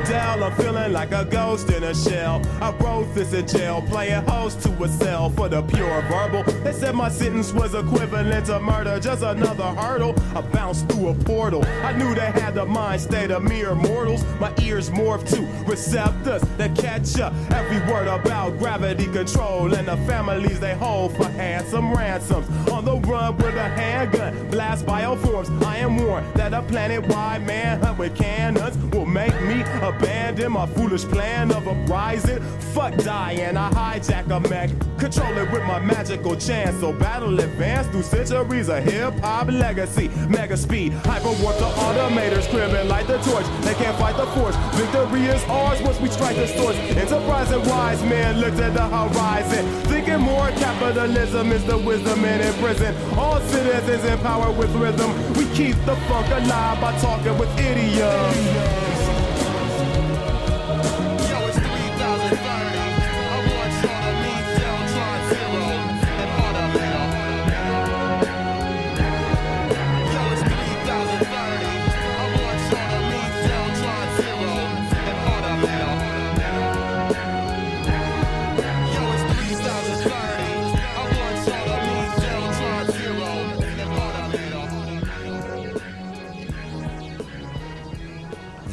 Dell, 0.06 0.44
I'm 0.44 0.54
feeling 0.56 0.92
like 0.92 1.12
a 1.12 1.24
ghost 1.26 1.70
in 1.70 1.84
a 1.84 1.96
shell. 1.96 2.42
I 2.62 2.72
wrote 2.72 3.13
this 3.16 3.34
in 3.34 3.48
jail, 3.48 3.82
playing 3.82 4.24
host 4.28 4.62
to 4.63 4.84
a 4.84 4.88
cell 4.89 5.30
for 5.30 5.48
the 5.48 5.62
pure 5.62 6.02
verbal. 6.04 6.44
They 6.63 6.74
said 6.74 6.96
my 6.96 7.10
sentence 7.10 7.54
was 7.54 7.74
equivalent 7.74 8.48
to 8.48 8.60
murder, 8.60 9.00
just 9.00 9.24
another 9.24 9.63
hurdle. 9.63 10.13
I 10.36 10.42
bounced 10.42 10.89
through 10.89 11.10
a 11.10 11.13
portal. 11.13 11.63
I 11.84 11.94
knew 11.94 12.13
they 12.13 12.32
had 12.32 12.56
the 12.56 12.66
mind 12.66 13.02
state 13.02 13.32
of 13.32 13.44
mere 13.44 13.76
mortals. 13.76 14.24
My 14.39 14.54
ears 14.62 14.89
morphed 14.89 15.30
to 15.36 15.42
receptors 15.70 16.42
that 16.58 16.76
catch 16.76 17.20
up 17.20 17.34
every 17.52 17.80
word 17.92 18.08
about 18.08 18.58
gravity 18.60 19.06
control 19.06 19.74
and 19.74 19.88
the 19.88 19.98
families 20.06 20.60
they 20.60 20.76
hold 20.76 21.16
for 21.16 21.26
handsome 21.30 21.94
ransoms. 21.94 22.48
On 22.70 22.84
the 22.84 22.98
run 23.08 23.38
with 23.38 23.56
a 23.56 23.70
handgun, 23.70 24.50
blast 24.50 24.86
bioforms. 24.86 25.50
I 25.63 25.78
am 25.78 25.98
warned 25.98 26.34
that 26.34 26.54
a 26.54 26.62
planet-wide 26.63 27.46
manhunt 27.46 27.98
with 27.98 28.16
cannons 28.16 28.78
will 28.94 29.06
make 29.06 29.34
me 29.44 29.63
abandon 29.96 30.52
my 30.52 30.66
foolish 30.68 31.04
plan 31.04 31.52
of 31.52 31.68
uprising. 31.68 32.42
Fuck 32.74 32.96
dying, 32.98 33.58
I 33.58 33.70
hijack 33.72 34.30
a 34.32 34.40
mech, 34.50 34.70
control 34.98 35.38
it 35.38 35.52
with 35.52 35.64
my 35.64 35.80
magical 35.80 36.36
chance. 36.36 36.80
So 36.80 36.92
battle 36.94 37.40
advance 37.40 37.88
through 37.88 38.04
centuries 38.04 38.70
of 38.70 38.84
hip 38.84 39.14
hop 39.20 39.48
legacy. 39.48 40.10
Mega 40.30 40.58
speed, 40.58 40.94
hyper 41.06 41.34
warp 41.42 41.58
the 41.58 41.70
automators, 41.86 42.50
cribbing 42.50 42.88
like 42.88 43.08
the 43.08 43.18
torch. 43.20 43.46
They 43.62 43.74
can't 43.76 43.98
fight 43.98 44.18
the 44.18 44.26
force. 44.28 44.56
Victory 44.76 45.26
is 45.26 45.44
ours 45.46 45.82
once 45.82 46.00
we 46.00 46.10
strike 46.10 46.36
the 46.36 46.48
source. 46.48 46.76
Enterprise 46.78 47.52
and 47.52 47.66
wise 47.68 48.02
men 48.04 48.40
looked 48.40 48.60
at 48.60 48.74
the 48.74 48.88
horizon, 48.88 49.66
thinking 49.84 50.20
more 50.20 50.50
capitalism 50.52 51.52
is 51.52 51.64
the 51.66 51.78
wisdom 51.78 52.24
in 52.26 52.54
prison. 52.62 52.96
All 53.18 53.40
citizens 53.42 54.04
empowered 54.06 54.58
with 54.58 54.74
rhythm. 54.76 55.12
We 55.34 55.46
keep 55.54 55.76
the 55.86 55.96
funk 56.08 56.28
alive 56.28 56.82
by 56.82 56.98
talking 57.00 57.38
with 57.38 57.50
idioms. 57.60 58.93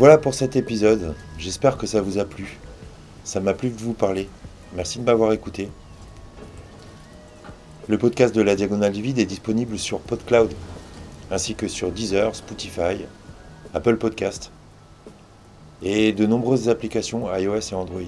Voilà 0.00 0.16
pour 0.16 0.32
cet 0.32 0.56
épisode. 0.56 1.14
J'espère 1.36 1.76
que 1.76 1.86
ça 1.86 2.00
vous 2.00 2.16
a 2.16 2.24
plu. 2.24 2.58
Ça 3.22 3.38
m'a 3.38 3.52
plu 3.52 3.68
de 3.68 3.78
vous 3.78 3.92
parler. 3.92 4.30
Merci 4.74 4.98
de 4.98 5.04
m'avoir 5.04 5.34
écouté. 5.34 5.68
Le 7.86 7.98
podcast 7.98 8.34
de 8.34 8.40
la 8.40 8.56
Diagonale 8.56 8.92
du 8.92 9.02
Vide 9.02 9.18
est 9.18 9.26
disponible 9.26 9.78
sur 9.78 10.00
PodCloud, 10.00 10.54
ainsi 11.30 11.54
que 11.54 11.68
sur 11.68 11.92
Deezer, 11.92 12.34
Spotify, 12.34 13.04
Apple 13.74 13.98
Podcast 13.98 14.50
et 15.82 16.14
de 16.14 16.24
nombreuses 16.24 16.70
applications 16.70 17.26
iOS 17.36 17.70
et 17.70 17.74
Android. 17.74 18.00